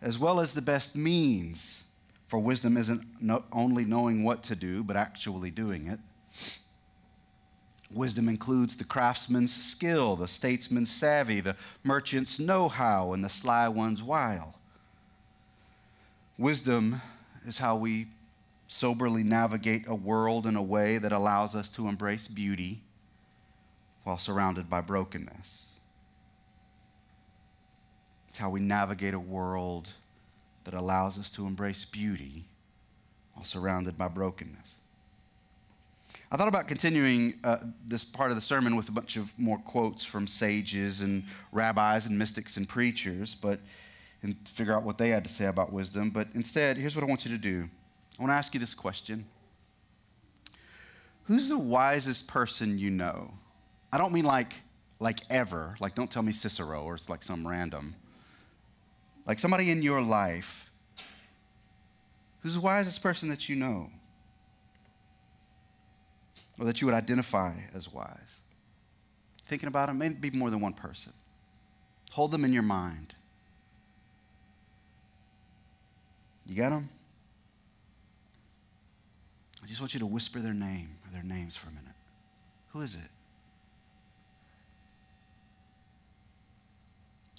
as 0.00 0.18
well 0.18 0.40
as 0.40 0.54
the 0.54 0.62
best 0.62 0.96
means. 0.96 1.84
For 2.28 2.38
wisdom 2.38 2.76
isn't 2.76 3.02
only 3.52 3.84
knowing 3.84 4.24
what 4.24 4.42
to 4.44 4.56
do, 4.56 4.82
but 4.82 4.96
actually 4.96 5.50
doing 5.50 5.86
it. 5.86 6.00
Wisdom 7.90 8.28
includes 8.28 8.76
the 8.76 8.84
craftsman's 8.84 9.54
skill, 9.54 10.16
the 10.16 10.28
statesman's 10.28 10.90
savvy, 10.90 11.40
the 11.40 11.56
merchant's 11.84 12.38
know 12.38 12.68
how, 12.68 13.12
and 13.12 13.24
the 13.24 13.30
sly 13.30 13.68
one's 13.68 14.02
wile. 14.02 14.54
Wisdom 16.38 17.00
is 17.46 17.58
how 17.58 17.76
we 17.76 18.06
soberly 18.66 19.22
navigate 19.22 19.86
a 19.88 19.94
world 19.94 20.46
in 20.46 20.56
a 20.56 20.62
way 20.62 20.98
that 20.98 21.12
allows 21.12 21.54
us 21.54 21.68
to 21.70 21.88
embrace 21.88 22.28
beauty 22.28 22.82
while 24.08 24.16
surrounded 24.16 24.70
by 24.70 24.80
brokenness. 24.80 25.64
It's 28.30 28.38
how 28.38 28.48
we 28.48 28.58
navigate 28.58 29.12
a 29.12 29.20
world 29.20 29.92
that 30.64 30.72
allows 30.72 31.18
us 31.18 31.28
to 31.32 31.46
embrace 31.46 31.84
beauty 31.84 32.46
while 33.34 33.44
surrounded 33.44 33.98
by 33.98 34.08
brokenness. 34.08 34.76
I 36.32 36.38
thought 36.38 36.48
about 36.48 36.68
continuing 36.68 37.38
uh, 37.44 37.58
this 37.86 38.02
part 38.02 38.30
of 38.30 38.36
the 38.36 38.40
sermon 38.40 38.76
with 38.76 38.88
a 38.88 38.92
bunch 38.92 39.16
of 39.16 39.38
more 39.38 39.58
quotes 39.58 40.06
from 40.06 40.26
sages 40.26 41.02
and 41.02 41.22
rabbis 41.52 42.06
and 42.06 42.18
mystics 42.18 42.56
and 42.56 42.66
preachers, 42.66 43.34
but 43.34 43.60
and 44.22 44.34
figure 44.48 44.74
out 44.74 44.84
what 44.84 44.96
they 44.96 45.10
had 45.10 45.22
to 45.24 45.30
say 45.30 45.44
about 45.44 45.70
wisdom. 45.70 46.08
But 46.08 46.28
instead, 46.34 46.78
here's 46.78 46.96
what 46.96 47.04
I 47.04 47.06
want 47.06 47.26
you 47.26 47.30
to 47.32 47.36
do. 47.36 47.68
I 48.18 48.22
want 48.22 48.30
to 48.30 48.36
ask 48.36 48.54
you 48.54 48.60
this 48.60 48.74
question. 48.74 49.26
Who's 51.24 51.50
the 51.50 51.58
wisest 51.58 52.26
person 52.26 52.78
you 52.78 52.88
know? 52.88 53.34
I 53.92 53.98
don't 53.98 54.12
mean 54.12 54.24
like 54.24 54.54
like 55.00 55.20
ever, 55.30 55.76
like 55.80 55.94
don't 55.94 56.10
tell 56.10 56.22
me 56.22 56.32
Cicero 56.32 56.82
or 56.82 56.94
it's 56.96 57.08
like 57.08 57.22
some 57.22 57.46
random 57.46 57.94
like 59.28 59.38
somebody 59.38 59.70
in 59.70 59.82
your 59.82 60.00
life 60.00 60.70
who's 62.40 62.54
the 62.54 62.60
wisest 62.60 63.02
person 63.02 63.28
that 63.28 63.48
you 63.48 63.54
know 63.54 63.90
or 66.58 66.64
that 66.64 66.80
you 66.80 66.86
would 66.86 66.94
identify 66.94 67.52
as 67.74 67.92
wise. 67.92 68.40
Thinking 69.46 69.68
about 69.68 69.88
them, 69.88 69.98
maybe 69.98 70.30
more 70.30 70.50
than 70.50 70.60
one 70.60 70.72
person. 70.72 71.12
Hold 72.10 72.30
them 72.30 72.44
in 72.44 72.52
your 72.54 72.62
mind. 72.62 73.14
You 76.46 76.56
got 76.56 76.70
them? 76.70 76.88
I 79.62 79.66
just 79.66 79.80
want 79.80 79.92
you 79.92 80.00
to 80.00 80.06
whisper 80.06 80.40
their 80.40 80.54
name 80.54 80.96
or 81.06 81.12
their 81.12 81.22
names 81.22 81.54
for 81.54 81.68
a 81.68 81.72
minute. 81.72 81.94
Who 82.72 82.80
is 82.80 82.94
it? 82.94 83.10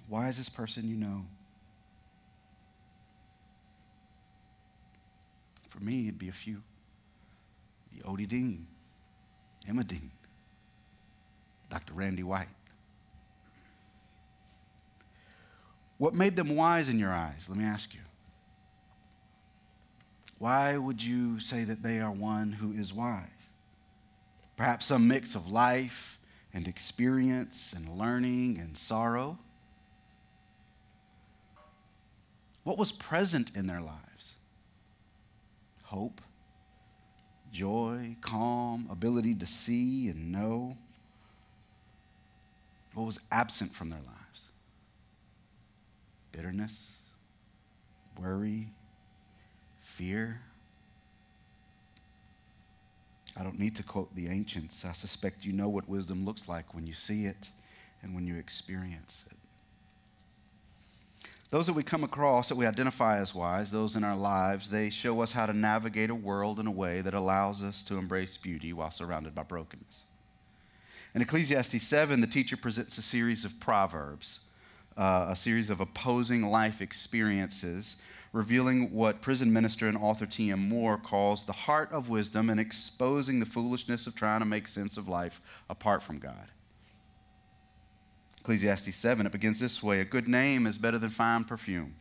Wisest 0.09 0.55
person 0.55 0.89
you 0.89 0.95
know. 0.95 1.23
For 5.69 5.79
me, 5.79 6.07
it'd 6.07 6.19
be 6.19 6.29
a 6.29 6.33
few. 6.33 6.61
Be 7.93 8.01
Odie 8.01 8.27
Dean, 8.27 8.65
Emma 9.67 9.83
Dean, 9.83 10.11
Dr. 11.69 11.93
Randy 11.93 12.23
White. 12.23 12.49
What 15.99 16.15
made 16.15 16.35
them 16.35 16.55
wise 16.55 16.89
in 16.89 16.97
your 16.97 17.13
eyes? 17.13 17.47
Let 17.47 17.57
me 17.57 17.65
ask 17.65 17.93
you. 17.93 17.99
Why 20.39 20.77
would 20.77 21.03
you 21.03 21.39
say 21.41 21.65
that 21.65 21.83
they 21.83 21.99
are 21.99 22.11
one 22.11 22.53
who 22.53 22.71
is 22.71 22.93
wise? 22.93 23.25
Perhaps 24.55 24.85
some 24.85 25.07
mix 25.07 25.35
of 25.35 25.51
life 25.51 26.17
and 26.53 26.67
experience 26.67 27.73
and 27.75 27.97
learning 27.97 28.57
and 28.57 28.77
sorrow. 28.77 29.37
What 32.69 32.77
was 32.77 32.91
present 32.91 33.49
in 33.55 33.65
their 33.65 33.81
lives? 33.81 34.35
hope, 35.85 36.21
joy, 37.51 38.15
calm, 38.21 38.87
ability 38.91 39.33
to 39.33 39.47
see 39.47 40.07
and 40.07 40.31
know. 40.31 40.77
What 42.93 43.07
was 43.07 43.19
absent 43.31 43.73
from 43.73 43.89
their 43.89 44.01
lives? 44.05 44.49
Bitterness, 46.31 46.93
worry, 48.21 48.67
fear. 49.81 50.39
I 53.35 53.41
don't 53.41 53.57
need 53.57 53.75
to 53.77 53.83
quote 53.83 54.13
the 54.15 54.27
ancients. 54.27 54.85
I 54.85 54.91
suspect 54.91 55.43
you 55.43 55.53
know 55.53 55.69
what 55.69 55.89
wisdom 55.89 56.23
looks 56.23 56.47
like 56.47 56.75
when 56.75 56.85
you 56.85 56.93
see 56.93 57.25
it 57.25 57.49
and 58.03 58.13
when 58.13 58.27
you 58.27 58.35
experience 58.35 59.25
it. 59.31 59.38
Those 61.51 61.65
that 61.65 61.73
we 61.73 61.81
come 61.81 62.03
across 62.03 62.49
that 62.49 62.55
we 62.55 62.67
identify 62.67 63.17
as 63.17 63.33
wise, 63.33 63.71
those 63.71 63.95
in 63.95 64.03
our 64.03 64.15
lives, 64.15 64.69
they 64.69 64.89
show 64.89 65.21
us 65.21 65.31
how 65.31 65.47
to 65.47 65.53
navigate 65.53 66.11
a 66.11 66.15
world 66.15 66.59
in 66.59 66.67
a 66.67 66.71
way 66.71 67.01
that 67.01 67.15
allows 67.15 67.63
us 67.63 67.81
to 67.83 67.97
embrace 67.97 68.37
beauty 68.37 68.71
while 68.71 68.91
surrounded 68.91 69.33
by 69.33 69.43
brokenness. 69.43 70.03
In 71.15 71.23
Ecclesiastes 71.23 71.81
7, 71.81 72.21
the 72.21 72.27
teacher 72.27 72.55
presents 72.55 72.99
a 72.99 73.01
series 73.01 73.45
of 73.45 73.59
proverbs 73.59 74.41
uh, 74.99 75.27
a 75.29 75.35
series 75.35 75.69
of 75.69 75.79
opposing 75.79 76.41
life 76.41 76.81
experiences, 76.81 77.95
revealing 78.33 78.93
what 78.93 79.21
prison 79.21 79.51
minister 79.51 79.87
and 79.87 79.97
author 79.97 80.25
T.M. 80.25 80.67
Moore 80.67 80.97
calls 80.97 81.45
the 81.45 81.53
heart 81.53 81.89
of 81.93 82.09
wisdom 82.09 82.49
and 82.49 82.59
exposing 82.59 83.39
the 83.39 83.45
foolishness 83.45 84.07
of 84.07 84.13
trying 84.13 84.41
to 84.41 84.45
make 84.45 84.67
sense 84.67 84.97
of 84.97 85.07
life 85.07 85.41
apart 85.69 86.03
from 86.03 86.19
God. 86.19 86.49
Ecclesiastes 88.49 88.95
7, 88.95 89.27
it 89.27 89.31
begins 89.31 89.59
this 89.59 89.83
way 89.83 89.99
A 89.99 90.03
good 90.03 90.27
name 90.27 90.65
is 90.65 90.79
better 90.79 90.97
than 90.97 91.11
fine 91.11 91.43
perfume. 91.43 91.93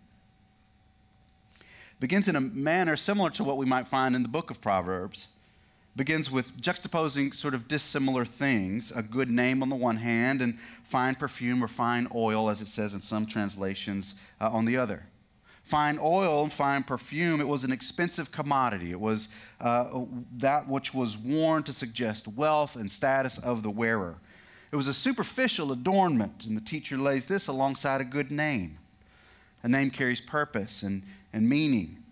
Begins 2.00 2.26
in 2.26 2.36
a 2.36 2.40
manner 2.40 2.96
similar 2.96 3.28
to 3.28 3.44
what 3.44 3.58
we 3.58 3.66
might 3.66 3.86
find 3.86 4.16
in 4.16 4.22
the 4.22 4.30
book 4.30 4.50
of 4.50 4.58
Proverbs 4.62 5.28
begins 5.94 6.30
with 6.30 6.58
juxtaposing 6.58 7.34
sort 7.34 7.52
of 7.52 7.68
dissimilar 7.68 8.24
things 8.24 8.90
a 8.96 9.02
good 9.02 9.28
name 9.28 9.62
on 9.62 9.68
the 9.68 9.76
one 9.76 9.98
hand, 9.98 10.40
and 10.40 10.58
fine 10.84 11.14
perfume 11.14 11.62
or 11.62 11.68
fine 11.68 12.08
oil, 12.14 12.48
as 12.48 12.62
it 12.62 12.68
says 12.68 12.94
in 12.94 13.02
some 13.02 13.26
translations, 13.26 14.14
uh, 14.40 14.48
on 14.48 14.64
the 14.64 14.78
other. 14.78 15.04
Fine 15.64 15.98
oil 16.00 16.44
and 16.44 16.52
fine 16.52 16.82
perfume, 16.82 17.42
it 17.42 17.48
was 17.48 17.62
an 17.62 17.72
expensive 17.72 18.32
commodity. 18.32 18.90
It 18.90 19.00
was 19.00 19.28
uh, 19.60 20.00
that 20.38 20.66
which 20.66 20.94
was 20.94 21.18
worn 21.18 21.62
to 21.64 21.74
suggest 21.74 22.26
wealth 22.26 22.74
and 22.74 22.90
status 22.90 23.36
of 23.36 23.62
the 23.62 23.70
wearer. 23.70 24.16
It 24.70 24.76
was 24.76 24.88
a 24.88 24.94
superficial 24.94 25.72
adornment, 25.72 26.44
and 26.44 26.56
the 26.56 26.60
teacher 26.60 26.98
lays 26.98 27.26
this 27.26 27.46
alongside 27.46 28.00
a 28.00 28.04
good 28.04 28.30
name. 28.30 28.78
A 29.62 29.68
name 29.68 29.90
carries 29.90 30.20
purpose 30.20 30.82
and, 30.82 31.02
and 31.32 31.48
meaning. 31.48 32.02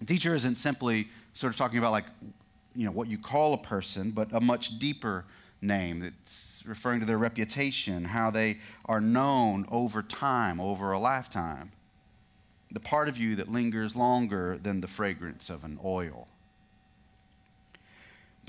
The 0.00 0.06
teacher 0.06 0.34
isn't 0.34 0.56
simply 0.56 1.08
sort 1.34 1.52
of 1.52 1.58
talking 1.58 1.78
about 1.78 1.92
like 1.92 2.06
you 2.74 2.84
know, 2.86 2.92
what 2.92 3.08
you 3.08 3.18
call 3.18 3.54
a 3.54 3.58
person, 3.58 4.10
but 4.10 4.32
a 4.32 4.40
much 4.40 4.78
deeper 4.78 5.24
name 5.60 6.00
that's 6.00 6.62
referring 6.64 7.00
to 7.00 7.06
their 7.06 7.18
reputation, 7.18 8.04
how 8.04 8.30
they 8.30 8.58
are 8.86 9.00
known 9.00 9.66
over 9.70 10.02
time, 10.02 10.60
over 10.60 10.92
a 10.92 10.98
lifetime. 10.98 11.72
The 12.70 12.80
part 12.80 13.08
of 13.08 13.18
you 13.18 13.36
that 13.36 13.48
lingers 13.48 13.96
longer 13.96 14.58
than 14.62 14.80
the 14.80 14.86
fragrance 14.86 15.50
of 15.50 15.64
an 15.64 15.78
oil. 15.84 16.28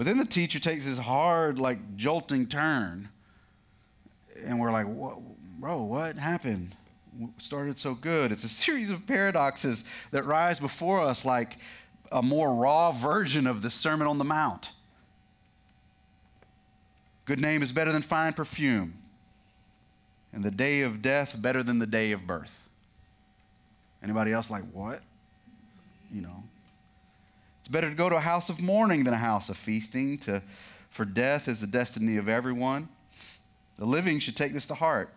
But 0.01 0.07
then 0.07 0.17
the 0.17 0.25
teacher 0.25 0.57
takes 0.57 0.85
this 0.85 0.97
hard, 0.97 1.59
like 1.59 1.95
jolting 1.95 2.47
turn, 2.47 3.07
and 4.43 4.59
we're 4.59 4.71
like, 4.71 4.87
bro, 5.59 5.83
what 5.83 6.17
happened? 6.17 6.75
Started 7.37 7.77
so 7.77 7.93
good. 7.93 8.31
It's 8.31 8.43
a 8.43 8.49
series 8.49 8.89
of 8.89 9.05
paradoxes 9.05 9.83
that 10.09 10.25
rise 10.25 10.59
before 10.59 11.01
us 11.01 11.23
like 11.23 11.57
a 12.11 12.23
more 12.23 12.55
raw 12.55 12.91
version 12.91 13.45
of 13.45 13.61
the 13.61 13.69
Sermon 13.69 14.07
on 14.07 14.17
the 14.17 14.23
Mount. 14.23 14.71
Good 17.25 17.39
name 17.39 17.61
is 17.61 17.71
better 17.71 17.91
than 17.91 18.01
fine 18.01 18.33
perfume, 18.33 18.95
and 20.33 20.43
the 20.43 20.49
day 20.49 20.81
of 20.81 21.03
death 21.03 21.39
better 21.39 21.61
than 21.61 21.77
the 21.77 21.85
day 21.85 22.11
of 22.11 22.25
birth. 22.25 22.57
Anybody 24.01 24.33
else 24.33 24.49
like 24.49 24.63
what? 24.71 25.01
You 26.11 26.21
know. 26.21 26.43
It's 27.61 27.69
better 27.69 27.89
to 27.89 27.95
go 27.95 28.09
to 28.09 28.15
a 28.15 28.21
house 28.21 28.49
of 28.49 28.59
mourning 28.59 29.03
than 29.03 29.13
a 29.13 29.17
house 29.17 29.49
of 29.49 29.55
feasting, 29.55 30.17
to, 30.19 30.41
for 30.89 31.05
death 31.05 31.47
is 31.47 31.61
the 31.61 31.67
destiny 31.67 32.17
of 32.17 32.27
everyone. 32.27 32.89
The 33.77 33.85
living 33.85 34.19
should 34.19 34.35
take 34.35 34.51
this 34.51 34.67
to 34.67 34.75
heart. 34.75 35.13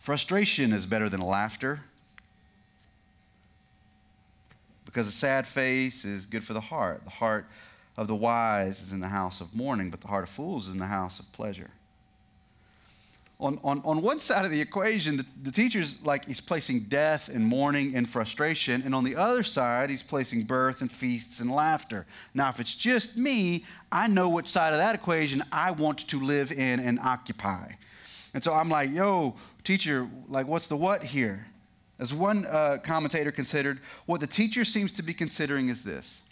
Frustration 0.00 0.72
is 0.72 0.84
better 0.84 1.08
than 1.08 1.20
laughter 1.20 1.84
because 4.84 5.08
a 5.08 5.12
sad 5.12 5.46
face 5.46 6.04
is 6.04 6.26
good 6.26 6.44
for 6.44 6.52
the 6.52 6.60
heart. 6.60 7.04
The 7.04 7.10
heart 7.10 7.46
of 7.96 8.06
the 8.06 8.14
wise 8.14 8.82
is 8.82 8.92
in 8.92 9.00
the 9.00 9.08
house 9.08 9.40
of 9.40 9.54
mourning, 9.54 9.90
but 9.90 10.00
the 10.00 10.08
heart 10.08 10.24
of 10.24 10.28
fools 10.28 10.66
is 10.66 10.72
in 10.72 10.78
the 10.78 10.86
house 10.86 11.20
of 11.20 11.30
pleasure. 11.32 11.70
On, 13.44 13.60
on, 13.62 13.82
on 13.84 14.00
one 14.00 14.20
side 14.20 14.46
of 14.46 14.50
the 14.50 14.60
equation, 14.62 15.18
the, 15.18 15.26
the 15.42 15.52
teacher's 15.52 15.98
like 16.02 16.24
he's 16.24 16.40
placing 16.40 16.84
death 16.84 17.28
and 17.28 17.44
mourning 17.44 17.94
and 17.94 18.08
frustration, 18.08 18.80
and 18.86 18.94
on 18.94 19.04
the 19.04 19.14
other 19.14 19.42
side, 19.42 19.90
he's 19.90 20.02
placing 20.02 20.44
birth 20.44 20.80
and 20.80 20.90
feasts 20.90 21.40
and 21.40 21.50
laughter. 21.50 22.06
Now, 22.32 22.48
if 22.48 22.58
it's 22.58 22.74
just 22.74 23.18
me, 23.18 23.66
I 23.92 24.08
know 24.08 24.30
which 24.30 24.48
side 24.48 24.72
of 24.72 24.78
that 24.78 24.94
equation 24.94 25.42
I 25.52 25.72
want 25.72 26.08
to 26.08 26.18
live 26.18 26.52
in 26.52 26.80
and 26.80 26.98
occupy. 26.98 27.72
And 28.32 28.42
so 28.42 28.54
I'm 28.54 28.70
like, 28.70 28.90
yo, 28.90 29.36
teacher, 29.62 30.08
like, 30.26 30.46
what's 30.46 30.66
the 30.66 30.76
what 30.78 31.04
here? 31.04 31.46
As 31.98 32.14
one 32.14 32.46
uh, 32.46 32.78
commentator 32.82 33.30
considered, 33.30 33.78
what 34.06 34.20
the 34.20 34.26
teacher 34.26 34.64
seems 34.64 34.90
to 34.92 35.02
be 35.02 35.12
considering 35.12 35.68
is 35.68 35.82
this 35.82 36.22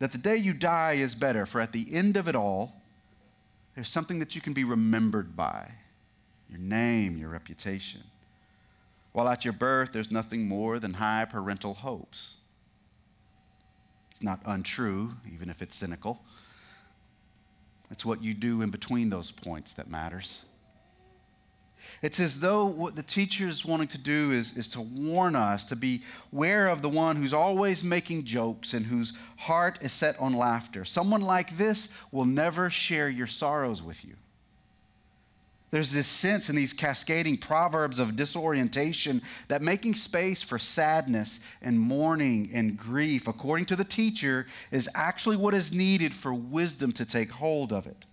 that 0.00 0.12
the 0.12 0.18
day 0.18 0.36
you 0.36 0.52
die 0.52 0.92
is 0.92 1.14
better, 1.14 1.46
for 1.46 1.62
at 1.62 1.72
the 1.72 1.86
end 1.94 2.18
of 2.18 2.28
it 2.28 2.36
all, 2.36 2.74
there's 3.74 3.88
something 3.88 4.18
that 4.18 4.34
you 4.34 4.40
can 4.42 4.52
be 4.52 4.64
remembered 4.64 5.34
by 5.34 5.72
your 6.48 6.58
name, 6.58 7.16
your 7.16 7.28
reputation. 7.28 8.02
While 9.12 9.28
at 9.28 9.44
your 9.44 9.52
birth, 9.52 9.92
there's 9.92 10.10
nothing 10.10 10.48
more 10.48 10.78
than 10.78 10.94
high 10.94 11.24
parental 11.24 11.74
hopes. 11.74 12.34
It's 14.10 14.22
not 14.22 14.40
untrue, 14.44 15.14
even 15.32 15.50
if 15.50 15.62
it's 15.62 15.76
cynical. 15.76 16.20
It's 17.90 18.04
what 18.04 18.22
you 18.22 18.34
do 18.34 18.62
in 18.62 18.70
between 18.70 19.10
those 19.10 19.30
points 19.30 19.72
that 19.74 19.90
matters. 19.90 20.42
It's 22.02 22.20
as 22.20 22.40
though 22.40 22.66
what 22.66 22.96
the 22.96 23.02
teacher 23.02 23.48
is 23.48 23.64
wanting 23.64 23.88
to 23.88 23.98
do 23.98 24.32
is, 24.32 24.56
is 24.56 24.68
to 24.68 24.80
warn 24.80 25.36
us 25.36 25.64
to 25.66 25.76
be 25.76 26.02
aware 26.32 26.68
of 26.68 26.82
the 26.82 26.88
one 26.88 27.16
who's 27.16 27.32
always 27.32 27.82
making 27.82 28.24
jokes 28.24 28.74
and 28.74 28.86
whose 28.86 29.12
heart 29.36 29.78
is 29.80 29.92
set 29.92 30.18
on 30.18 30.32
laughter. 30.32 30.84
Someone 30.84 31.22
like 31.22 31.56
this 31.56 31.88
will 32.12 32.24
never 32.24 32.68
share 32.68 33.08
your 33.08 33.26
sorrows 33.26 33.82
with 33.82 34.04
you. 34.04 34.14
There's 35.70 35.92
this 35.92 36.06
sense 36.06 36.48
in 36.48 36.56
these 36.56 36.72
cascading 36.72 37.38
proverbs 37.38 37.98
of 37.98 38.16
disorientation 38.16 39.20
that 39.48 39.60
making 39.60 39.96
space 39.96 40.42
for 40.42 40.58
sadness 40.58 41.40
and 41.60 41.78
mourning 41.78 42.50
and 42.54 42.76
grief, 42.76 43.28
according 43.28 43.66
to 43.66 43.76
the 43.76 43.84
teacher, 43.84 44.46
is 44.70 44.88
actually 44.94 45.36
what 45.36 45.54
is 45.54 45.70
needed 45.70 46.14
for 46.14 46.32
wisdom 46.32 46.92
to 46.92 47.04
take 47.04 47.30
hold 47.30 47.72
of 47.72 47.86
it. 47.86 48.06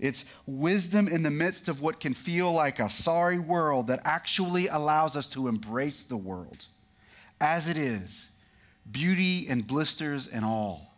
It's 0.00 0.24
wisdom 0.46 1.06
in 1.06 1.22
the 1.22 1.30
midst 1.30 1.68
of 1.68 1.80
what 1.80 2.00
can 2.00 2.14
feel 2.14 2.50
like 2.50 2.80
a 2.80 2.90
sorry 2.90 3.38
world 3.38 3.86
that 3.86 4.00
actually 4.04 4.66
allows 4.66 5.14
us 5.14 5.28
to 5.30 5.46
embrace 5.46 6.04
the 6.04 6.16
world 6.16 6.66
as 7.40 7.68
it 7.68 7.76
is, 7.76 8.28
beauty 8.90 9.46
and 9.48 9.66
blisters 9.66 10.26
and 10.26 10.44
all. 10.44 10.94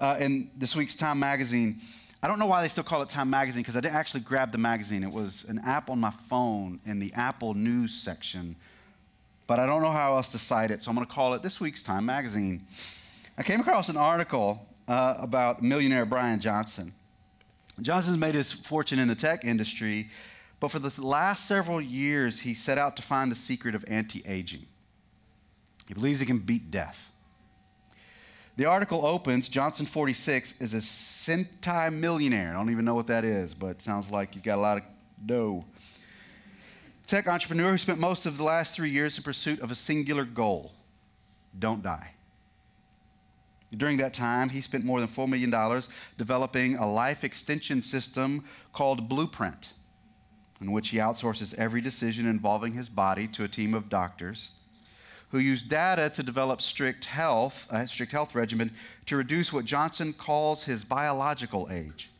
Uh, 0.00 0.16
in 0.20 0.50
this 0.56 0.76
week's 0.76 0.94
Time 0.94 1.18
magazine, 1.18 1.80
I 2.20 2.26
don't 2.26 2.40
know 2.40 2.46
why 2.46 2.62
they 2.62 2.68
still 2.68 2.82
call 2.82 3.02
it 3.02 3.08
Time 3.08 3.30
magazine 3.30 3.62
because 3.62 3.76
I 3.76 3.80
didn't 3.80 3.94
actually 3.94 4.20
grab 4.20 4.50
the 4.50 4.58
magazine. 4.58 5.04
It 5.04 5.12
was 5.12 5.44
an 5.48 5.60
app 5.60 5.88
on 5.88 6.00
my 6.00 6.10
phone 6.10 6.80
in 6.84 6.98
the 6.98 7.12
Apple 7.14 7.54
News 7.54 7.94
section, 7.94 8.56
but 9.46 9.60
I 9.60 9.66
don't 9.66 9.82
know 9.82 9.92
how 9.92 10.16
else 10.16 10.28
to 10.30 10.38
cite 10.38 10.72
it, 10.72 10.82
so 10.82 10.90
I'm 10.90 10.96
going 10.96 11.06
to 11.06 11.12
call 11.12 11.34
it 11.34 11.42
this 11.42 11.60
week's 11.60 11.82
Time 11.82 12.04
magazine. 12.04 12.66
I 13.36 13.44
came 13.44 13.60
across 13.60 13.88
an 13.88 13.96
article 13.96 14.66
uh, 14.88 15.14
about 15.18 15.62
millionaire 15.62 16.04
Brian 16.04 16.40
Johnson. 16.40 16.92
Johnson's 17.80 18.16
made 18.16 18.34
his 18.34 18.52
fortune 18.52 18.98
in 18.98 19.06
the 19.06 19.14
tech 19.14 19.44
industry, 19.44 20.08
but 20.58 20.72
for 20.72 20.80
the 20.80 21.06
last 21.06 21.46
several 21.46 21.80
years, 21.80 22.40
he 22.40 22.52
set 22.52 22.78
out 22.78 22.96
to 22.96 23.02
find 23.02 23.30
the 23.30 23.36
secret 23.36 23.76
of 23.76 23.84
anti 23.86 24.24
aging. 24.26 24.66
He 25.86 25.94
believes 25.94 26.18
he 26.18 26.26
can 26.26 26.38
beat 26.38 26.72
death. 26.72 27.12
The 28.58 28.64
article 28.64 29.06
opens 29.06 29.48
Johnson 29.48 29.86
46 29.86 30.54
is 30.58 30.74
a 30.74 30.78
centimillionaire. 30.78 31.92
millionaire. 31.92 32.50
I 32.50 32.54
don't 32.54 32.70
even 32.70 32.84
know 32.84 32.96
what 32.96 33.06
that 33.06 33.24
is, 33.24 33.54
but 33.54 33.68
it 33.68 33.82
sounds 33.82 34.10
like 34.10 34.34
you've 34.34 34.42
got 34.42 34.58
a 34.58 34.60
lot 34.60 34.78
of 34.78 34.84
dough. 35.24 35.64
Tech 37.06 37.28
entrepreneur 37.28 37.70
who 37.70 37.78
spent 37.78 38.00
most 38.00 38.26
of 38.26 38.36
the 38.36 38.42
last 38.42 38.74
three 38.74 38.90
years 38.90 39.16
in 39.16 39.22
pursuit 39.22 39.60
of 39.60 39.70
a 39.70 39.76
singular 39.76 40.24
goal 40.24 40.72
don't 41.56 41.84
die. 41.84 42.10
During 43.76 43.96
that 43.98 44.12
time, 44.12 44.48
he 44.48 44.60
spent 44.60 44.84
more 44.84 44.98
than 44.98 45.08
$4 45.08 45.28
million 45.28 45.82
developing 46.16 46.74
a 46.78 46.90
life 46.90 47.22
extension 47.22 47.80
system 47.80 48.42
called 48.72 49.08
Blueprint, 49.08 49.72
in 50.60 50.72
which 50.72 50.88
he 50.88 50.96
outsources 50.96 51.54
every 51.54 51.80
decision 51.80 52.26
involving 52.26 52.72
his 52.72 52.88
body 52.88 53.28
to 53.28 53.44
a 53.44 53.48
team 53.48 53.72
of 53.72 53.88
doctors 53.88 54.50
who 55.30 55.38
use 55.38 55.62
data 55.62 56.10
to 56.10 56.22
develop 56.22 56.60
strict 56.60 57.04
health, 57.04 57.66
a 57.70 57.86
strict 57.86 58.12
health 58.12 58.34
regimen 58.34 58.70
to 59.06 59.16
reduce 59.16 59.52
what 59.52 59.64
Johnson 59.64 60.12
calls 60.12 60.64
his 60.64 60.84
biological 60.84 61.68
age. 61.70 62.10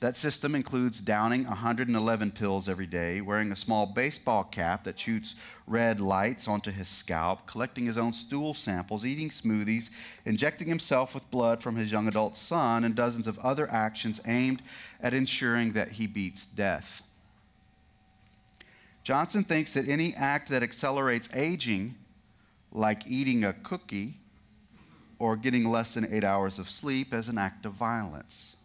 That 0.00 0.16
system 0.16 0.54
includes 0.54 1.02
downing 1.02 1.44
111 1.44 2.30
pills 2.30 2.70
every 2.70 2.86
day, 2.86 3.20
wearing 3.20 3.52
a 3.52 3.56
small 3.56 3.84
baseball 3.84 4.44
cap 4.44 4.84
that 4.84 4.98
shoots 4.98 5.34
red 5.66 6.00
lights 6.00 6.48
onto 6.48 6.70
his 6.70 6.88
scalp, 6.88 7.46
collecting 7.46 7.84
his 7.84 7.98
own 7.98 8.14
stool 8.14 8.54
samples, 8.54 9.04
eating 9.04 9.28
smoothies, 9.28 9.90
injecting 10.24 10.68
himself 10.68 11.14
with 11.14 11.30
blood 11.30 11.62
from 11.62 11.76
his 11.76 11.92
young 11.92 12.08
adult 12.08 12.34
son, 12.34 12.84
and 12.84 12.94
dozens 12.94 13.26
of 13.26 13.38
other 13.40 13.70
actions 13.70 14.22
aimed 14.26 14.62
at 15.02 15.12
ensuring 15.12 15.72
that 15.72 15.92
he 15.92 16.06
beats 16.06 16.46
death. 16.46 17.02
Johnson 19.04 19.44
thinks 19.44 19.74
that 19.74 19.86
any 19.86 20.14
act 20.14 20.48
that 20.48 20.62
accelerates 20.62 21.28
aging, 21.34 21.94
like 22.72 23.06
eating 23.06 23.44
a 23.44 23.52
cookie 23.52 24.14
or 25.18 25.36
getting 25.36 25.68
less 25.68 25.94
than 25.94 26.12
eight 26.12 26.24
hours 26.24 26.58
of 26.58 26.70
sleep, 26.70 27.12
as 27.12 27.28
an 27.28 27.36
act 27.36 27.66
of 27.66 27.72
violence. 27.74 28.56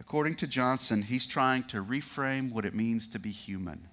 according 0.00 0.34
to 0.34 0.46
Johnson, 0.46 1.02
he's 1.02 1.26
trying 1.26 1.62
to 1.64 1.84
reframe 1.84 2.50
what 2.50 2.64
it 2.64 2.74
means 2.74 3.06
to 3.06 3.18
be 3.18 3.30
human. 3.30 3.88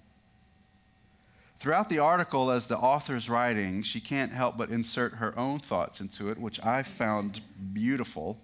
Throughout 1.58 1.90
the 1.90 1.98
article, 1.98 2.50
as 2.50 2.66
the 2.66 2.78
author's 2.78 3.28
writing, 3.28 3.82
she 3.82 4.00
can't 4.00 4.32
help 4.32 4.56
but 4.56 4.70
insert 4.70 5.14
her 5.14 5.38
own 5.38 5.58
thoughts 5.58 6.00
into 6.00 6.30
it, 6.30 6.38
which 6.38 6.58
I 6.64 6.82
found 6.82 7.40
beautiful. 7.74 8.38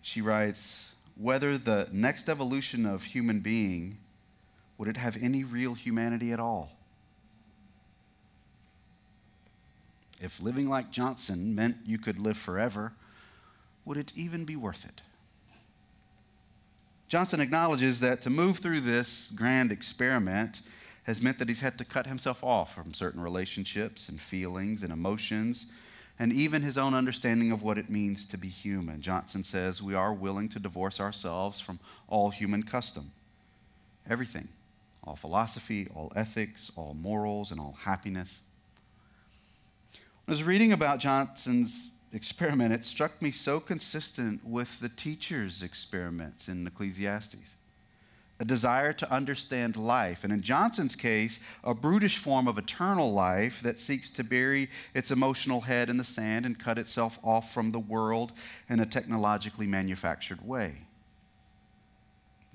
she 0.00 0.20
writes, 0.20 0.92
whether 1.16 1.58
the 1.58 1.88
next 1.90 2.28
evolution 2.28 2.86
of 2.86 3.02
human 3.02 3.40
being 3.40 3.98
would 4.78 4.88
it 4.88 4.96
have 4.96 5.16
any 5.20 5.44
real 5.44 5.74
humanity 5.74 6.32
at 6.32 6.40
all? 6.40 6.70
If 10.20 10.40
living 10.40 10.68
like 10.68 10.90
Johnson 10.90 11.54
meant 11.54 11.76
you 11.84 11.98
could 11.98 12.18
live 12.18 12.36
forever, 12.36 12.92
would 13.84 13.96
it 13.96 14.12
even 14.16 14.44
be 14.44 14.56
worth 14.56 14.84
it? 14.84 15.02
Johnson 17.08 17.40
acknowledges 17.40 18.00
that 18.00 18.20
to 18.22 18.30
move 18.30 18.58
through 18.58 18.80
this 18.80 19.32
grand 19.34 19.72
experiment 19.72 20.60
has 21.04 21.22
meant 21.22 21.38
that 21.38 21.48
he's 21.48 21.60
had 21.60 21.78
to 21.78 21.84
cut 21.84 22.06
himself 22.06 22.44
off 22.44 22.74
from 22.74 22.92
certain 22.92 23.20
relationships 23.20 24.08
and 24.08 24.20
feelings 24.20 24.82
and 24.82 24.92
emotions 24.92 25.66
and 26.18 26.32
even 26.32 26.62
his 26.62 26.76
own 26.76 26.94
understanding 26.94 27.52
of 27.52 27.62
what 27.62 27.78
it 27.78 27.88
means 27.88 28.24
to 28.26 28.36
be 28.36 28.48
human. 28.48 29.00
Johnson 29.00 29.44
says 29.44 29.80
we 29.80 29.94
are 29.94 30.12
willing 30.12 30.48
to 30.50 30.58
divorce 30.58 31.00
ourselves 31.00 31.60
from 31.60 31.78
all 32.08 32.30
human 32.30 32.62
custom, 32.62 33.12
everything, 34.10 34.48
all 35.08 35.16
philosophy, 35.16 35.88
all 35.94 36.12
ethics, 36.14 36.70
all 36.76 36.94
morals, 36.94 37.50
and 37.50 37.58
all 37.58 37.76
happiness. 37.80 38.42
When 39.92 40.02
I 40.28 40.32
was 40.32 40.42
reading 40.42 40.72
about 40.72 40.98
Johnson's 40.98 41.90
experiment, 42.12 42.74
it 42.74 42.84
struck 42.84 43.22
me 43.22 43.30
so 43.30 43.58
consistent 43.58 44.44
with 44.44 44.80
the 44.80 44.90
teacher's 44.90 45.62
experiments 45.62 46.46
in 46.48 46.66
Ecclesiastes. 46.66 47.56
A 48.40 48.44
desire 48.44 48.92
to 48.92 49.10
understand 49.10 49.76
life, 49.76 50.24
and 50.24 50.32
in 50.32 50.42
Johnson's 50.42 50.94
case, 50.94 51.40
a 51.64 51.74
brutish 51.74 52.18
form 52.18 52.46
of 52.46 52.58
eternal 52.58 53.12
life 53.12 53.62
that 53.62 53.80
seeks 53.80 54.10
to 54.10 54.22
bury 54.22 54.68
its 54.94 55.10
emotional 55.10 55.62
head 55.62 55.88
in 55.88 55.96
the 55.96 56.04
sand 56.04 56.44
and 56.44 56.58
cut 56.58 56.78
itself 56.78 57.18
off 57.24 57.52
from 57.52 57.72
the 57.72 57.80
world 57.80 58.32
in 58.68 58.78
a 58.78 58.86
technologically 58.86 59.66
manufactured 59.66 60.46
way. 60.46 60.82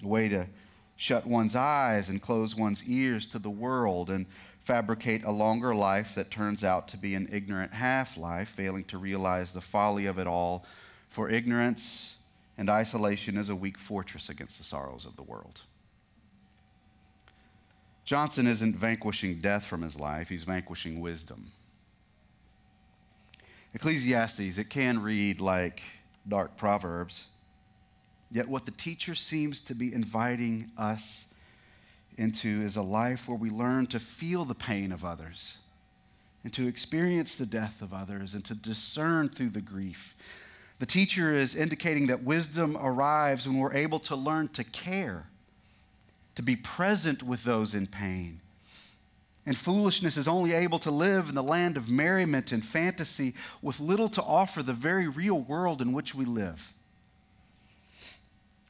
A 0.04 0.08
way 0.08 0.30
to 0.30 0.48
shut 0.96 1.26
one's 1.26 1.56
eyes 1.56 2.10
and 2.10 2.22
close 2.22 2.56
one's 2.56 2.84
ears 2.86 3.28
to 3.28 3.40
the 3.40 3.50
world 3.50 4.10
and 4.10 4.26
fabricate 4.62 5.24
a 5.26 5.32
longer 5.32 5.76
life 5.76 6.16
that 6.16 6.32
turns 6.32 6.64
out 6.64 6.88
to 6.88 6.98
be 6.98 7.16
an 7.16 7.28
ignorant 7.32 7.74
half 7.74 8.18
life, 8.18 8.50
failing 8.50 8.86
to 8.86 8.98
realize 8.98 9.52
the 9.52 9.62
folly 9.62 10.06
of 10.06 10.18
it 10.18 10.28
all. 10.28 10.66
For 11.10 11.30
ignorance 11.30 12.16
and 12.58 12.70
isolation 12.70 13.38
is 13.38 13.50
a 13.50 13.56
weak 13.56 13.78
fortress 13.78 14.30
against 14.30 14.58
the 14.58 14.64
sorrows 14.64 15.06
of 15.06 15.16
the 15.16 15.24
world. 15.24 15.62
Johnson 18.06 18.48
isn't 18.48 18.76
vanquishing 18.76 19.40
death 19.40 19.66
from 19.66 19.82
his 19.82 20.00
life, 20.00 20.30
he's 20.30 20.44
vanquishing 20.44 21.00
wisdom. 21.00 21.52
Ecclesiastes, 23.74 24.58
it 24.58 24.70
can 24.70 25.02
read 25.02 25.40
like 25.40 25.82
dark 26.28 26.58
proverbs. 26.58 27.26
Yet, 28.34 28.50
what 28.50 28.66
the 28.66 28.72
teacher 28.72 29.14
seems 29.14 29.60
to 29.62 29.76
be 29.76 29.94
inviting 29.94 30.72
us 30.76 31.28
into 32.18 32.48
is 32.62 32.76
a 32.76 32.82
life 32.82 33.28
where 33.28 33.38
we 33.38 33.52
learn 33.52 33.86
to 33.88 34.00
feel 34.00 34.44
the 34.44 34.56
pain 34.56 34.92
of 34.92 35.06
others 35.06 35.60
and 36.44 36.52
to 36.54 36.68
experience 36.68 37.36
the 37.36 37.46
death 37.46 37.80
of 37.84 37.94
others 37.94 38.34
and 38.34 38.44
to 38.46 38.56
discern 38.56 39.30
through 39.30 39.52
the 39.52 39.62
grief. 39.62 40.16
The 40.80 40.88
teacher 40.88 41.32
is 41.32 41.54
indicating 41.54 42.08
that 42.08 42.24
wisdom 42.24 42.76
arrives 42.82 43.48
when 43.48 43.60
we're 43.60 43.76
able 43.76 44.00
to 44.00 44.16
learn 44.16 44.48
to 44.50 44.64
care, 44.64 45.28
to 46.34 46.42
be 46.42 46.56
present 46.56 47.22
with 47.22 47.44
those 47.44 47.76
in 47.76 47.86
pain. 47.86 48.42
And 49.46 49.56
foolishness 49.56 50.18
is 50.18 50.28
only 50.28 50.54
able 50.54 50.80
to 50.80 50.90
live 50.90 51.30
in 51.30 51.36
the 51.36 51.44
land 51.44 51.78
of 51.78 51.88
merriment 51.88 52.52
and 52.52 52.66
fantasy 52.66 53.36
with 53.62 53.80
little 53.80 54.10
to 54.10 54.24
offer 54.24 54.64
the 54.64 54.74
very 54.74 55.08
real 55.08 55.40
world 55.40 55.84
in 55.84 55.94
which 55.94 56.16
we 56.16 56.26
live. 56.26 56.74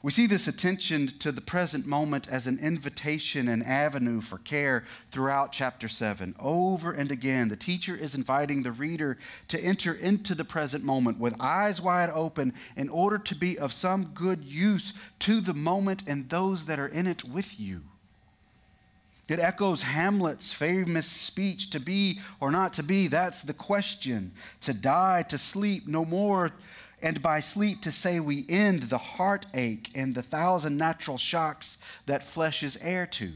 We 0.04 0.12
see 0.12 0.28
this 0.28 0.50
attention 0.50 1.08
to 1.20 1.32
the 1.32 1.40
present 1.40 1.86
moment 1.88 2.28
as 2.28 2.46
an 2.46 2.60
invitation 2.60 3.48
and 3.48 3.64
avenue 3.66 4.20
for 4.20 4.38
care 4.38 4.84
throughout 5.12 5.54
chapter 5.54 5.88
7. 5.88 6.36
Over 6.38 6.92
and 6.92 7.10
again, 7.10 7.48
the 7.48 7.56
teacher 7.56 7.96
is 7.96 8.14
inviting 8.14 8.64
the 8.64 8.74
reader 8.74 9.18
to 9.48 9.58
enter 9.58 9.94
into 9.94 10.36
the 10.36 10.44
present 10.44 10.84
moment 10.84 11.20
with 11.20 11.40
eyes 11.40 11.82
wide 11.82 12.10
open 12.10 12.54
in 12.76 12.90
order 12.90 13.18
to 13.18 13.34
be 13.34 13.58
of 13.58 13.72
some 13.72 14.08
good 14.08 14.44
use 14.44 14.92
to 15.20 15.40
the 15.40 15.54
moment 15.54 16.04
and 16.06 16.30
those 16.30 16.66
that 16.66 16.80
are 16.80 16.88
in 16.88 17.08
it 17.08 17.24
with 17.24 17.58
you. 17.58 17.84
It 19.30 19.40
echoes 19.40 19.84
Hamlet's 19.84 20.52
famous 20.52 21.08
speech 21.08 21.70
to 21.70 21.80
be 21.80 22.20
or 22.42 22.52
not 22.52 22.74
to 22.74 22.84
be, 22.84 23.08
that's 23.08 23.42
the 23.42 23.54
question. 23.54 24.34
To 24.62 24.74
die, 24.74 25.24
to 25.30 25.38
sleep, 25.38 25.88
no 25.88 26.04
more 26.04 26.52
and 27.04 27.22
by 27.22 27.42
sleep 27.42 27.82
to 27.82 27.92
say 27.92 28.22
we 28.22 28.46
end 28.48 28.84
the 28.84 28.98
heartache 28.98 29.92
and 29.94 30.16
the 30.16 30.24
thousand 30.24 30.78
natural 30.78 31.18
shocks 31.18 31.78
that 32.06 32.24
flesh 32.24 32.64
is 32.64 32.78
heir 32.82 33.06
to. 33.06 33.34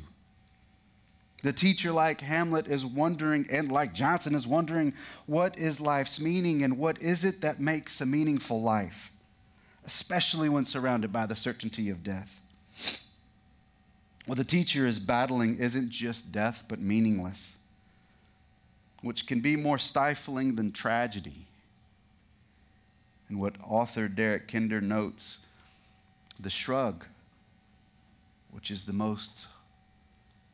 The 1.43 1.51
teacher, 1.53 1.91
like 1.91 2.21
Hamlet, 2.21 2.67
is 2.67 2.85
wondering, 2.85 3.45
and 3.51 3.71
like 3.71 3.93
Johnson, 3.93 4.33
is 4.33 4.47
wondering 4.47 4.93
what 5.27 5.59
is 5.59 5.79
life's 5.81 6.19
meaning 6.19 6.63
and 6.63 6.77
what 6.79 6.99
is 7.01 7.23
it 7.25 7.41
that 7.41 7.59
makes 7.59 8.01
a 8.01 8.05
meaningful 8.05 8.61
life, 8.61 9.11
especially 9.85 10.49
when 10.49 10.65
surrounded 10.65 11.11
by 11.11 11.25
the 11.25 11.35
certainty 11.35 11.89
of 11.89 12.03
death. 12.03 12.41
What 14.25 14.37
the 14.37 14.45
teacher 14.45 14.87
is 14.87 14.99
battling 14.99 15.59
isn't 15.59 15.89
just 15.89 16.31
death, 16.31 16.63
but 16.67 16.79
meaningless, 16.79 17.57
which 19.01 19.27
can 19.27 19.41
be 19.41 19.55
more 19.55 19.77
stifling 19.77 20.55
than 20.55 20.71
tragedy 20.71 21.46
and 23.29 23.39
what 23.39 23.55
author 23.63 24.07
Derek 24.07 24.47
Kidner 24.47 24.81
notes 24.81 25.39
the 26.39 26.49
shrug, 26.49 27.05
which 28.51 28.71
is 28.71 28.83
the 28.85 28.93
most 28.93 29.47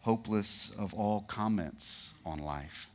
hopeless 0.02 0.72
of 0.78 0.94
all 0.94 1.22
comments 1.22 2.14
on 2.26 2.40
life. 2.40 2.90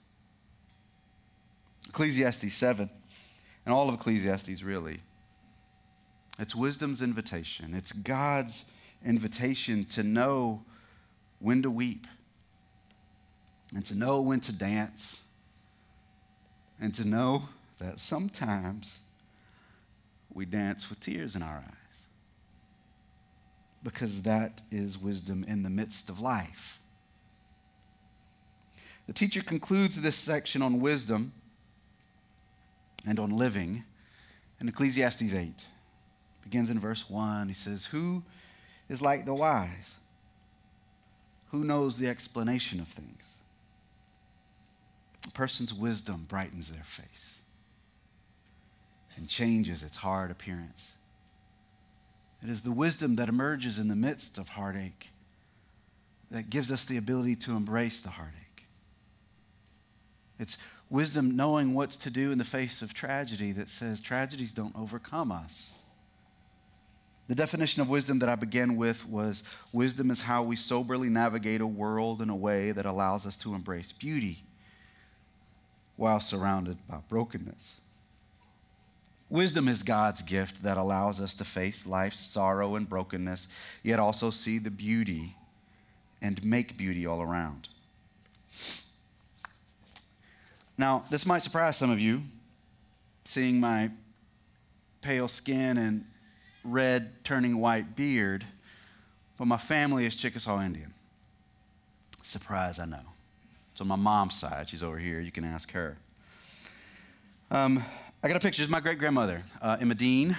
Ecclesiastes 1.88 2.52
7, 2.52 2.90
and 3.64 3.74
all 3.74 3.88
of 3.88 3.94
Ecclesiastes 3.94 4.62
really, 4.62 5.00
it's 6.38 6.54
wisdom's 6.54 7.02
invitation. 7.02 7.74
It's 7.74 7.92
God's 7.92 8.64
invitation 9.04 9.84
to 9.86 10.02
know 10.02 10.62
when 11.40 11.62
to 11.62 11.70
weep 11.70 12.06
and 13.74 13.84
to 13.86 13.94
know 13.94 14.20
when 14.20 14.40
to 14.40 14.52
dance 14.52 15.22
and 16.80 16.94
to 16.94 17.04
know 17.04 17.48
that 17.78 18.00
sometimes 18.00 19.00
we 20.38 20.46
dance 20.46 20.88
with 20.88 21.00
tears 21.00 21.34
in 21.34 21.42
our 21.42 21.56
eyes. 21.56 21.98
Because 23.82 24.22
that 24.22 24.62
is 24.70 24.96
wisdom 24.96 25.44
in 25.48 25.64
the 25.64 25.70
midst 25.70 26.08
of 26.08 26.20
life. 26.20 26.78
The 29.08 29.12
teacher 29.12 29.42
concludes 29.42 30.00
this 30.00 30.14
section 30.14 30.62
on 30.62 30.80
wisdom 30.80 31.32
and 33.04 33.18
on 33.18 33.36
living 33.36 33.82
in 34.60 34.68
Ecclesiastes 34.68 35.34
8. 35.34 35.66
Begins 36.44 36.70
in 36.70 36.78
verse 36.78 37.10
1. 37.10 37.48
He 37.48 37.54
says, 37.54 37.86
Who 37.86 38.22
is 38.88 39.02
like 39.02 39.24
the 39.24 39.34
wise? 39.34 39.96
Who 41.50 41.64
knows 41.64 41.98
the 41.98 42.08
explanation 42.08 42.78
of 42.78 42.86
things? 42.86 43.38
A 45.26 45.30
person's 45.32 45.74
wisdom 45.74 46.26
brightens 46.28 46.70
their 46.70 46.84
face 46.84 47.40
and 49.18 49.28
changes 49.28 49.82
its 49.82 49.98
hard 49.98 50.30
appearance. 50.30 50.92
It 52.42 52.48
is 52.48 52.62
the 52.62 52.70
wisdom 52.70 53.16
that 53.16 53.28
emerges 53.28 53.78
in 53.78 53.88
the 53.88 53.96
midst 53.96 54.38
of 54.38 54.50
heartache 54.50 55.10
that 56.30 56.50
gives 56.50 56.70
us 56.70 56.84
the 56.84 56.96
ability 56.96 57.34
to 57.34 57.56
embrace 57.56 58.00
the 58.00 58.10
heartache. 58.10 58.66
It's 60.38 60.56
wisdom 60.88 61.34
knowing 61.34 61.74
what 61.74 61.90
to 61.90 62.10
do 62.10 62.30
in 62.30 62.38
the 62.38 62.44
face 62.44 62.80
of 62.80 62.94
tragedy 62.94 63.50
that 63.52 63.68
says 63.68 64.00
tragedies 64.00 64.52
don't 64.52 64.76
overcome 64.76 65.32
us. 65.32 65.70
The 67.26 67.34
definition 67.34 67.82
of 67.82 67.90
wisdom 67.90 68.20
that 68.20 68.28
I 68.28 68.36
began 68.36 68.76
with 68.76 69.06
was 69.06 69.42
wisdom 69.72 70.10
is 70.10 70.22
how 70.22 70.44
we 70.44 70.54
soberly 70.54 71.10
navigate 71.10 71.60
a 71.60 71.66
world 71.66 72.22
in 72.22 72.30
a 72.30 72.36
way 72.36 72.70
that 72.70 72.86
allows 72.86 73.26
us 73.26 73.36
to 73.38 73.54
embrace 73.54 73.90
beauty 73.92 74.44
while 75.96 76.20
surrounded 76.20 76.78
by 76.86 76.98
brokenness. 77.08 77.80
Wisdom 79.30 79.68
is 79.68 79.82
God's 79.82 80.22
gift 80.22 80.62
that 80.62 80.76
allows 80.76 81.20
us 81.20 81.34
to 81.34 81.44
face 81.44 81.86
life's 81.86 82.18
sorrow 82.18 82.76
and 82.76 82.88
brokenness, 82.88 83.48
yet 83.82 83.98
also 83.98 84.30
see 84.30 84.58
the 84.58 84.70
beauty 84.70 85.36
and 86.22 86.42
make 86.42 86.76
beauty 86.76 87.06
all 87.06 87.20
around. 87.20 87.68
Now, 90.78 91.04
this 91.10 91.26
might 91.26 91.42
surprise 91.42 91.76
some 91.76 91.90
of 91.90 92.00
you, 92.00 92.22
seeing 93.24 93.60
my 93.60 93.90
pale 95.02 95.28
skin 95.28 95.76
and 95.76 96.04
red 96.64 97.24
turning 97.24 97.58
white 97.58 97.96
beard, 97.96 98.46
but 99.36 99.46
my 99.46 99.56
family 99.56 100.06
is 100.06 100.14
Chickasaw 100.16 100.62
Indian. 100.62 100.94
Surprise, 102.22 102.78
I 102.78 102.84
know. 102.86 103.00
It's 103.72 103.80
on 103.80 103.88
my 103.88 103.96
mom's 103.96 104.38
side. 104.38 104.68
She's 104.68 104.82
over 104.82 104.98
here. 104.98 105.20
You 105.20 105.30
can 105.30 105.44
ask 105.44 105.70
her. 105.72 105.96
Um, 107.50 107.84
I 108.20 108.26
got 108.26 108.36
a 108.36 108.40
picture. 108.40 108.64
It's 108.64 108.72
my 108.72 108.80
great 108.80 108.98
grandmother, 108.98 109.44
uh, 109.62 109.76
Emma 109.80 109.94
Dean. 109.94 110.36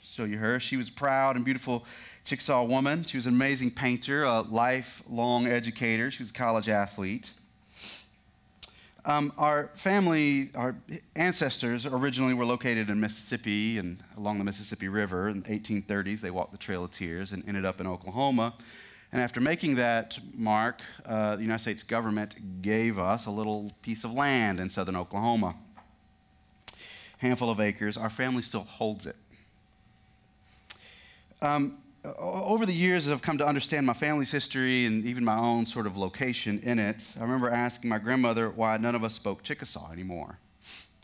Show 0.00 0.24
you 0.24 0.38
her. 0.38 0.58
She 0.58 0.78
was 0.78 0.88
a 0.88 0.92
proud 0.92 1.36
and 1.36 1.44
beautiful 1.44 1.84
Chickasaw 2.24 2.64
woman. 2.64 3.04
She 3.04 3.18
was 3.18 3.26
an 3.26 3.34
amazing 3.34 3.72
painter, 3.72 4.24
a 4.24 4.40
lifelong 4.40 5.46
educator. 5.46 6.10
She 6.10 6.22
was 6.22 6.30
a 6.30 6.32
college 6.32 6.70
athlete. 6.70 7.34
Um, 9.04 9.30
our 9.36 9.68
family, 9.74 10.52
our 10.54 10.74
ancestors 11.14 11.84
originally 11.84 12.32
were 12.32 12.46
located 12.46 12.88
in 12.88 12.98
Mississippi 12.98 13.76
and 13.76 14.02
along 14.16 14.38
the 14.38 14.44
Mississippi 14.44 14.88
River 14.88 15.28
in 15.28 15.42
the 15.42 15.50
1830s. 15.50 16.22
They 16.22 16.30
walked 16.30 16.52
the 16.52 16.58
Trail 16.58 16.82
of 16.84 16.92
Tears 16.92 17.32
and 17.32 17.46
ended 17.46 17.66
up 17.66 17.78
in 17.78 17.86
Oklahoma. 17.86 18.54
And 19.12 19.20
after 19.20 19.38
making 19.38 19.74
that 19.74 20.18
mark, 20.32 20.80
uh, 21.04 21.36
the 21.36 21.42
United 21.42 21.60
States 21.60 21.82
government 21.82 22.62
gave 22.62 22.98
us 22.98 23.26
a 23.26 23.30
little 23.30 23.70
piece 23.82 24.02
of 24.02 24.12
land 24.14 24.60
in 24.60 24.70
southern 24.70 24.96
Oklahoma. 24.96 25.56
Handful 27.22 27.50
of 27.50 27.60
acres. 27.60 27.96
Our 27.96 28.10
family 28.10 28.42
still 28.42 28.64
holds 28.64 29.06
it. 29.06 29.14
Um, 31.40 31.78
over 32.18 32.66
the 32.66 32.74
years, 32.74 33.08
I've 33.08 33.22
come 33.22 33.38
to 33.38 33.46
understand 33.46 33.86
my 33.86 33.92
family's 33.92 34.32
history 34.32 34.86
and 34.86 35.04
even 35.04 35.24
my 35.24 35.38
own 35.38 35.64
sort 35.64 35.86
of 35.86 35.96
location 35.96 36.58
in 36.64 36.80
it. 36.80 37.14
I 37.16 37.22
remember 37.22 37.48
asking 37.48 37.90
my 37.90 38.00
grandmother 38.00 38.50
why 38.50 38.76
none 38.78 38.96
of 38.96 39.04
us 39.04 39.14
spoke 39.14 39.44
Chickasaw 39.44 39.92
anymore. 39.92 40.36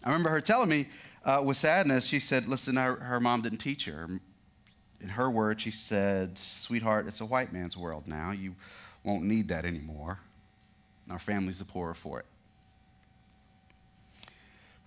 I 0.03 0.09
remember 0.09 0.31
her 0.31 0.41
telling 0.41 0.69
me 0.69 0.89
uh, 1.25 1.41
with 1.45 1.57
sadness, 1.57 2.07
she 2.07 2.19
said, 2.19 2.49
Listen, 2.49 2.75
her, 2.75 2.97
her 2.97 3.21
mom 3.21 3.43
didn't 3.43 3.59
teach 3.59 3.85
her. 3.85 4.09
In 5.01 5.09
her 5.11 5.31
words, 5.31 5.63
she 5.63 5.71
said, 5.71 6.37
Sweetheart, 6.37 7.07
it's 7.07 7.21
a 7.21 7.27
white 7.27 7.53
man's 7.53 7.77
world 7.77 8.09
now. 8.09 8.33
You 8.33 8.57
won't 9.05 9.23
need 9.23 9.47
that 9.51 9.65
anymore. 9.65 10.19
Our 11.09 11.21
family's 11.21 11.61
the 11.61 11.65
poorer 11.65 11.95
for 11.95 12.19
it. 12.19 12.27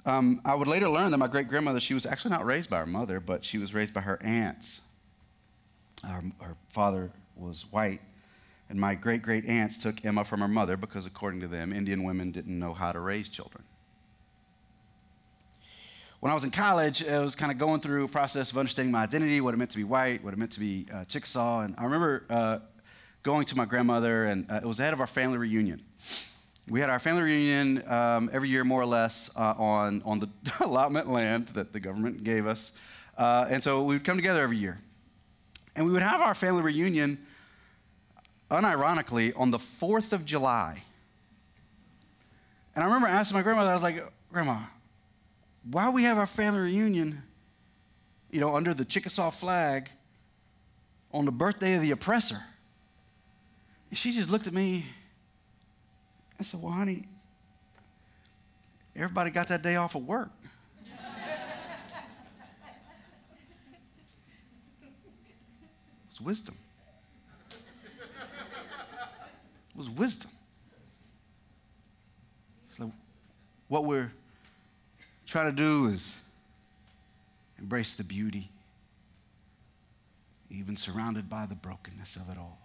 Um, 0.06 0.42
I 0.44 0.56
would 0.56 0.68
later 0.68 0.90
learn 0.90 1.12
that 1.12 1.18
my 1.18 1.28
great 1.28 1.48
grandmother, 1.48 1.80
she 1.80 1.94
was 1.94 2.06
actually 2.06 2.32
not 2.32 2.46
raised 2.46 2.70
by 2.70 2.80
her 2.80 2.88
mother, 2.88 3.20
but 3.20 3.46
she 3.46 3.60
was 3.60 3.74
raised 3.74 3.94
by 3.94 4.02
her 4.02 4.22
aunts 4.24 4.82
Her, 6.04 6.24
our 6.40 6.56
father 6.70 7.12
was 7.36 7.66
white, 7.70 8.02
and 8.70 8.80
my 8.80 8.96
great 8.96 9.22
great 9.22 9.46
aunts 9.46 9.78
took 9.78 10.04
Emma 10.04 10.26
from 10.26 10.40
her 10.42 10.48
mother 10.48 10.76
because, 10.76 11.06
according 11.06 11.40
to 11.42 11.48
them, 11.48 11.72
Indian 11.72 12.04
women 12.04 12.32
didn't 12.32 12.58
know 12.58 12.74
how 12.74 12.92
to 12.92 13.00
raise 13.00 13.30
children. 13.30 13.64
When 16.20 16.32
I 16.32 16.36
was 16.36 16.44
in 16.44 16.52
college, 16.52 17.04
I 17.04 17.20
was 17.20 17.36
kind 17.36 17.52
of 17.52 17.58
going 17.58 17.82
through 17.82 18.06
a 18.06 18.08
process 18.08 18.52
of 18.52 18.58
understanding 18.58 18.92
my 18.92 19.04
identity, 19.04 19.42
what 19.42 19.54
it 19.56 19.58
meant 19.58 19.72
to 19.72 19.78
be 19.78 19.84
white, 19.84 20.24
what 20.24 20.34
it 20.34 20.38
meant 20.38 20.52
to 20.52 20.60
be 20.60 20.86
uh, 20.94 21.04
Chickasaw. 21.06 21.62
And 21.62 21.76
I 21.80 21.84
remember 21.84 22.26
uh, 22.30 22.60
going 23.24 23.46
to 23.46 23.58
my 23.58 23.66
grandmother, 23.66 24.26
and 24.26 24.50
uh, 24.52 24.56
it 24.56 24.66
was 24.66 24.80
ahead 24.80 24.94
of 24.94 25.00
our 25.00 25.08
family 25.08 25.40
reunion. 25.40 25.82
We 26.68 26.80
had 26.80 26.90
our 26.90 27.00
family 27.00 27.24
reunion 27.24 27.90
um, 27.92 28.30
every 28.32 28.50
year, 28.50 28.64
more 28.64 28.82
or 28.82 28.86
less, 28.86 29.30
uh, 29.36 29.56
on, 29.58 30.02
on 30.06 30.20
the 30.20 30.30
allotment 30.62 31.10
land 31.10 31.48
that 31.50 31.74
the 31.74 31.80
government 31.80 32.24
gave 32.24 32.46
us. 32.46 32.72
Uh, 33.18 33.48
and 33.50 33.62
so 33.62 33.84
we 33.84 33.96
would 33.96 34.06
come 34.06 34.16
together 34.16 34.42
every 34.42 34.58
year. 34.58 34.80
And 35.76 35.86
we 35.86 35.92
would 35.92 36.02
have 36.02 36.22
our 36.22 36.36
family 36.36 36.62
reunion, 36.62 37.26
unironically, 38.50 39.34
on 39.36 39.52
the 39.52 39.58
4th 39.58 40.14
of 40.14 40.26
July. 40.26 40.84
And 42.76 42.84
I 42.84 42.88
remember 42.88 43.08
asking 43.08 43.36
my 43.36 43.42
grandmother, 43.42 43.70
I 43.70 43.74
was 43.74 43.84
like, 43.84 44.04
Grandma, 44.32 44.62
why 45.70 45.90
we 45.90 46.04
have 46.04 46.18
our 46.18 46.28
family 46.28 46.62
reunion, 46.62 47.22
you 48.30 48.40
know, 48.40 48.56
under 48.56 48.74
the 48.74 48.86
Chickasaw 48.86 49.30
flag 49.30 49.90
on 51.12 51.26
the 51.26 51.32
birthday 51.32 51.76
of 51.76 51.82
the 51.82 51.92
oppressor? 51.92 52.42
And 53.90 53.98
she 53.98 54.12
just 54.12 54.30
looked 54.30 54.48
at 54.48 54.54
me 54.54 54.86
and 56.42 56.46
said, 56.48 56.60
Well, 56.60 56.74
honey, 56.74 57.04
everybody 58.96 59.30
got 59.30 59.48
that 59.50 59.62
day 59.62 59.76
off 59.76 59.94
of 59.94 60.08
work. 60.08 60.32
It 64.82 66.20
was 66.20 66.22
wisdom. 66.22 66.58
It 67.52 69.78
was 69.78 69.90
wisdom. 69.90 70.32
So, 72.72 72.92
what 73.68 73.86
we're 73.86 74.12
trying 75.28 75.46
to 75.46 75.56
do 75.56 75.90
is 75.90 76.16
embrace 77.60 77.94
the 77.94 78.04
beauty, 78.04 78.50
even 80.50 80.76
surrounded 80.76 81.30
by 81.30 81.46
the 81.46 81.56
brokenness 81.56 82.16
of 82.16 82.30
it 82.30 82.38
all. 82.38 82.61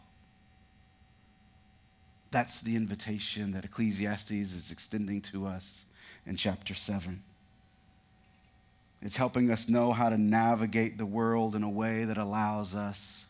That's 2.31 2.61
the 2.61 2.77
invitation 2.77 3.53
that 3.53 3.65
Ecclesiastes 3.65 4.31
is 4.31 4.71
extending 4.71 5.21
to 5.23 5.47
us 5.47 5.85
in 6.27 6.37
chapter 6.37 6.75
7. 6.75 7.23
It's 9.03 9.17
helping 9.17 9.51
us 9.51 9.69
know 9.69 9.93
how 9.93 10.09
to 10.09 10.19
navigate 10.19 10.99
the 10.99 11.07
world 11.07 11.55
in 11.55 11.63
a 11.63 11.71
way 11.71 12.05
that 12.05 12.19
allows 12.19 12.75
us 12.75 13.27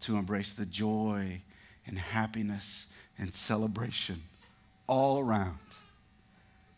to 0.00 0.16
embrace 0.16 0.52
the 0.52 0.66
joy 0.66 1.40
and 1.86 1.98
happiness 1.98 2.86
and 3.18 3.34
celebration 3.34 4.22
all 4.86 5.18
around, 5.18 5.58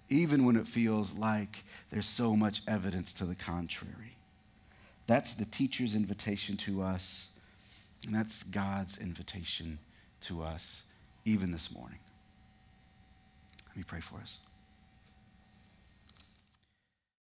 even 0.08 0.44
when 0.44 0.56
it 0.56 0.66
feels 0.66 1.12
like 1.14 1.64
there's 1.90 2.06
so 2.06 2.34
much 2.34 2.62
evidence 2.66 3.12
to 3.12 3.24
the 3.24 3.34
contrary. 3.34 4.16
That's 5.06 5.32
the 5.32 5.44
teacher's 5.44 5.94
invitation 5.94 6.56
to 6.58 6.82
us, 6.82 7.28
and 8.06 8.14
that's 8.14 8.42
God's 8.42 8.98
invitation 8.98 9.78
to 10.22 10.42
us, 10.42 10.82
even 11.30 11.52
this 11.52 11.70
morning. 11.70 11.98
Let 13.68 13.76
me 13.76 13.84
pray 13.84 14.00
for 14.00 14.16
us. 14.16 14.38